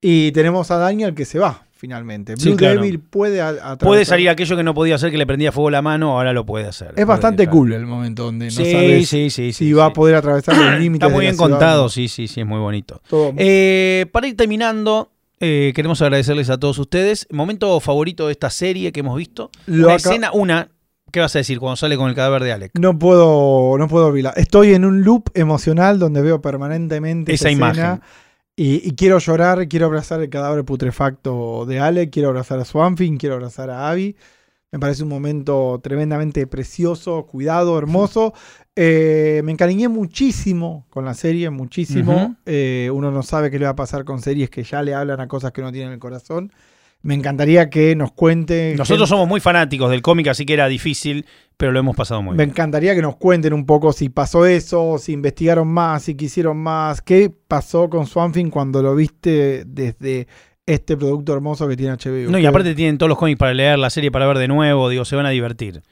Y 0.00 0.30
tenemos 0.32 0.70
a 0.70 0.76
Daniel 0.78 1.14
que 1.14 1.24
se 1.24 1.38
va, 1.38 1.66
finalmente. 1.80 2.34
Sí, 2.36 2.50
Blue 2.50 2.56
claro. 2.58 2.82
Devil 2.82 3.00
puede 3.00 3.40
atravesar- 3.40 3.78
puede 3.78 4.04
salir 4.04 4.28
aquello 4.28 4.54
que 4.56 4.62
no 4.62 4.74
podía 4.74 4.96
hacer, 4.96 5.10
que 5.10 5.16
le 5.16 5.26
prendía 5.26 5.50
fuego 5.50 5.70
la 5.70 5.80
mano, 5.80 6.12
ahora 6.18 6.34
lo 6.34 6.44
puede 6.44 6.66
hacer. 6.66 6.92
Es 6.94 7.06
bastante 7.06 7.48
cool 7.48 7.72
el 7.72 7.86
momento 7.86 8.24
donde 8.24 8.46
no 8.46 8.50
Sí, 8.50 8.70
sabes 8.70 9.08
sí, 9.08 9.30
sí, 9.30 9.52
si 9.52 9.64
sí, 9.66 9.72
va 9.72 9.86
sí. 9.86 9.90
a 9.90 9.92
poder 9.94 10.14
atravesar 10.16 10.56
los 10.56 10.78
límites. 10.78 11.06
Está 11.06 11.14
muy 11.14 11.22
bien 11.24 11.34
ciudad. 11.34 11.48
contado, 11.50 11.88
sí, 11.88 12.06
sí, 12.08 12.28
sí, 12.28 12.40
es 12.42 12.46
muy 12.46 12.58
bonito. 12.58 13.00
Eh, 13.38 14.06
para 14.12 14.28
ir 14.28 14.36
terminando, 14.36 15.10
eh, 15.40 15.72
queremos 15.74 16.02
agradecerles 16.02 16.50
a 16.50 16.58
todos 16.58 16.78
ustedes. 16.78 17.26
Momento 17.30 17.80
favorito 17.80 18.26
de 18.26 18.32
esta 18.32 18.50
serie 18.50 18.92
que 18.92 19.00
hemos 19.00 19.16
visto. 19.16 19.50
Lo 19.66 19.86
Una 19.86 19.94
acá- 19.94 20.10
escena, 20.10 20.32
una. 20.32 20.68
¿Qué 21.12 21.18
vas 21.18 21.34
a 21.34 21.38
decir 21.40 21.58
cuando 21.58 21.74
sale 21.76 21.96
con 21.96 22.08
el 22.08 22.14
cadáver 22.14 22.44
de 22.44 22.52
Alec? 22.52 22.72
No 22.78 22.96
puedo, 22.96 23.76
no 23.78 23.88
puedo 23.88 24.06
olvidar. 24.06 24.34
Estoy 24.36 24.74
en 24.74 24.84
un 24.84 25.02
loop 25.02 25.30
emocional 25.34 25.98
donde 25.98 26.20
veo 26.22 26.40
permanentemente 26.40 27.32
Esa 27.32 27.50
imagen. 27.50 28.00
Y, 28.62 28.86
y 28.86 28.90
quiero 28.90 29.18
llorar, 29.18 29.66
quiero 29.68 29.86
abrazar 29.86 30.20
el 30.20 30.28
cadáver 30.28 30.66
putrefacto 30.66 31.64
de 31.64 31.80
Ale, 31.80 32.10
quiero 32.10 32.28
abrazar 32.28 32.60
a 32.60 32.66
Swamping, 32.66 33.16
quiero 33.16 33.36
abrazar 33.36 33.70
a 33.70 33.88
Abby. 33.88 34.16
Me 34.70 34.78
parece 34.78 35.02
un 35.02 35.08
momento 35.08 35.80
tremendamente 35.82 36.46
precioso, 36.46 37.24
cuidado, 37.24 37.78
hermoso. 37.78 38.34
Eh, 38.76 39.40
me 39.44 39.52
encariñé 39.52 39.88
muchísimo 39.88 40.84
con 40.90 41.06
la 41.06 41.14
serie, 41.14 41.48
muchísimo. 41.48 42.36
Eh, 42.44 42.90
uno 42.92 43.10
no 43.10 43.22
sabe 43.22 43.50
qué 43.50 43.58
le 43.58 43.64
va 43.64 43.70
a 43.70 43.76
pasar 43.76 44.04
con 44.04 44.20
series 44.20 44.50
que 44.50 44.62
ya 44.62 44.82
le 44.82 44.92
hablan 44.92 45.20
a 45.20 45.26
cosas 45.26 45.52
que 45.52 45.62
no 45.62 45.72
tienen 45.72 45.88
en 45.88 45.94
el 45.94 45.98
corazón. 45.98 46.52
Me 47.02 47.14
encantaría 47.14 47.70
que 47.70 47.96
nos 47.96 48.12
cuente. 48.12 48.74
Nosotros 48.76 49.08
somos 49.08 49.26
muy 49.26 49.40
fanáticos 49.40 49.90
del 49.90 50.02
cómic, 50.02 50.28
así 50.28 50.44
que 50.44 50.52
era 50.52 50.68
difícil, 50.68 51.24
pero 51.56 51.72
lo 51.72 51.78
hemos 51.80 51.96
pasado 51.96 52.20
muy 52.20 52.32
Me 52.32 52.42
bien. 52.44 52.50
encantaría 52.50 52.94
que 52.94 53.00
nos 53.00 53.16
cuenten 53.16 53.54
un 53.54 53.64
poco 53.64 53.92
si 53.92 54.10
pasó 54.10 54.44
eso, 54.44 54.98
si 54.98 55.12
investigaron 55.12 55.66
más, 55.68 56.02
si 56.02 56.14
quisieron 56.14 56.58
más. 56.58 57.00
¿Qué 57.00 57.32
pasó 57.48 57.88
con 57.88 58.06
Swamping 58.06 58.50
cuando 58.50 58.82
lo 58.82 58.94
viste 58.94 59.64
desde 59.66 60.28
este 60.66 60.96
producto 60.98 61.32
hermoso 61.32 61.66
que 61.66 61.76
tiene 61.76 61.94
HBO? 61.94 62.30
No, 62.30 62.38
y 62.38 62.44
aparte 62.44 62.74
tienen 62.74 62.98
todos 62.98 63.08
los 63.08 63.18
cómics 63.18 63.38
para 63.38 63.54
leer, 63.54 63.78
la 63.78 63.88
serie 63.88 64.10
para 64.10 64.26
ver 64.26 64.36
de 64.38 64.48
nuevo, 64.48 64.88
digo, 64.90 65.06
se 65.06 65.16
van 65.16 65.24
a 65.26 65.30
divertir. 65.30 65.82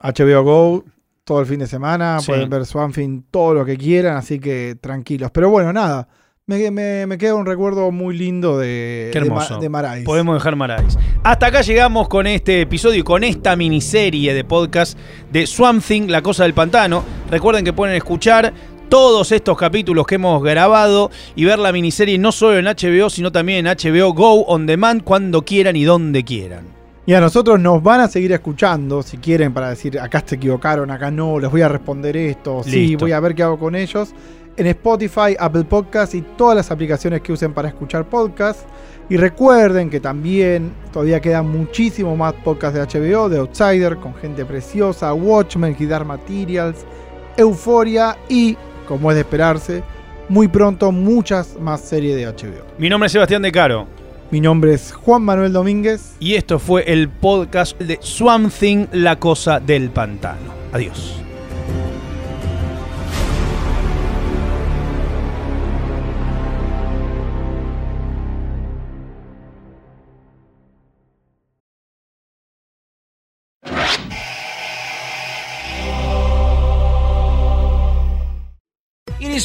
HBO 0.00 0.42
Go 0.42 0.84
todo 1.22 1.40
el 1.40 1.46
fin 1.46 1.60
de 1.60 1.66
semana, 1.68 2.18
Sí. 2.20 2.26
pueden 2.26 2.50
ver 2.50 2.66
Swamping 2.66 3.24
todo 3.30 3.54
lo 3.54 3.64
que 3.64 3.76
quieran, 3.76 4.16
así 4.16 4.38
que 4.40 4.76
tranquilos. 4.80 5.30
Pero 5.32 5.48
bueno, 5.48 5.72
nada. 5.72 6.08
Me, 6.48 6.70
me- 6.70 7.06
me 7.08 7.18
queda 7.18 7.34
un 7.34 7.44
recuerdo 7.44 7.90
muy 7.90 8.16
lindo 8.16 8.56
de, 8.56 9.10
Qué 9.12 9.18
de, 9.18 9.24
Ma- 9.28 9.34
hermoso. 9.42 9.58
de 9.58 9.68
Marais. 9.68 10.04
Podemos 10.04 10.36
dejar 10.36 10.54
Marais. 10.54 10.96
Hasta 11.24 11.46
acá 11.48 11.62
llegamos 11.62 12.06
con 12.08 12.28
este 12.28 12.60
episodio 12.60 13.00
y 13.00 13.02
con 13.02 13.24
esta 13.24 13.56
miniserie 13.56 14.32
de 14.32 14.44
podcast 14.44 14.96
de 15.32 15.44
Swamp 15.48 15.82
Thing, 15.84 16.06
La 16.08 16.22
Cosa 16.22 16.44
del 16.44 16.54
Pantano. 16.54 17.02
Recuerden 17.32 17.64
que 17.64 17.72
pueden 17.72 17.96
escuchar 17.96 18.52
todos 18.88 19.32
estos 19.32 19.58
capítulos 19.58 20.06
que 20.06 20.14
hemos 20.14 20.40
grabado 20.40 21.10
y 21.34 21.44
ver 21.44 21.58
la 21.58 21.72
miniserie 21.72 22.16
no 22.16 22.30
solo 22.30 22.56
en 22.58 22.66
HBO, 22.66 23.10
sino 23.10 23.32
también 23.32 23.66
en 23.66 23.74
HBO 23.76 24.14
Go 24.14 24.42
On 24.46 24.66
Demand 24.66 25.02
cuando 25.02 25.44
quieran 25.44 25.74
y 25.74 25.82
donde 25.82 26.22
quieran. 26.22 26.66
Y 27.06 27.14
a 27.14 27.20
nosotros 27.20 27.58
nos 27.58 27.82
van 27.82 28.02
a 28.02 28.06
seguir 28.08 28.30
escuchando, 28.30 29.02
si 29.02 29.16
quieren, 29.16 29.52
para 29.52 29.70
decir, 29.70 29.98
acá 29.98 30.22
se 30.24 30.36
equivocaron, 30.36 30.92
acá 30.92 31.10
no, 31.10 31.40
les 31.40 31.50
voy 31.50 31.62
a 31.62 31.68
responder 31.68 32.16
esto, 32.16 32.62
sí, 32.62 32.94
voy 32.94 33.10
a 33.10 33.18
ver 33.18 33.34
qué 33.34 33.42
hago 33.42 33.58
con 33.58 33.74
ellos. 33.74 34.14
En 34.56 34.66
Spotify, 34.68 35.36
Apple 35.38 35.64
Podcasts 35.64 36.14
y 36.14 36.22
todas 36.22 36.56
las 36.56 36.70
aplicaciones 36.70 37.20
que 37.20 37.32
usen 37.32 37.52
para 37.52 37.68
escuchar 37.68 38.08
podcasts. 38.08 38.64
Y 39.08 39.16
recuerden 39.16 39.90
que 39.90 40.00
también 40.00 40.72
todavía 40.92 41.20
quedan 41.20 41.48
muchísimo 41.48 42.16
más 42.16 42.32
podcasts 42.32 42.92
de 42.92 43.00
HBO, 43.14 43.28
de 43.28 43.38
Outsider, 43.38 43.96
con 43.98 44.14
gente 44.14 44.44
preciosa, 44.44 45.12
Watchmen, 45.14 45.76
Hidar 45.78 46.04
Materials, 46.04 46.84
Euforia 47.36 48.16
y, 48.28 48.56
como 48.88 49.10
es 49.10 49.14
de 49.16 49.20
esperarse, 49.20 49.82
muy 50.28 50.48
pronto 50.48 50.90
muchas 50.90 51.56
más 51.60 51.82
series 51.82 52.16
de 52.16 52.26
HBO. 52.26 52.64
Mi 52.78 52.88
nombre 52.88 53.06
es 53.06 53.12
Sebastián 53.12 53.42
De 53.42 53.52
Caro 53.52 53.86
Mi 54.32 54.40
nombre 54.40 54.74
es 54.74 54.92
Juan 54.92 55.22
Manuel 55.22 55.52
Domínguez. 55.52 56.16
y 56.18 56.34
esto 56.34 56.58
fue 56.58 56.82
el 56.90 57.08
podcast 57.08 57.78
de 57.78 57.98
Swamp 58.00 58.52
Thing, 58.52 58.86
La 58.90 59.20
Cosa 59.20 59.60
del 59.60 59.90
Pantano. 59.90 60.52
Adiós. 60.72 61.25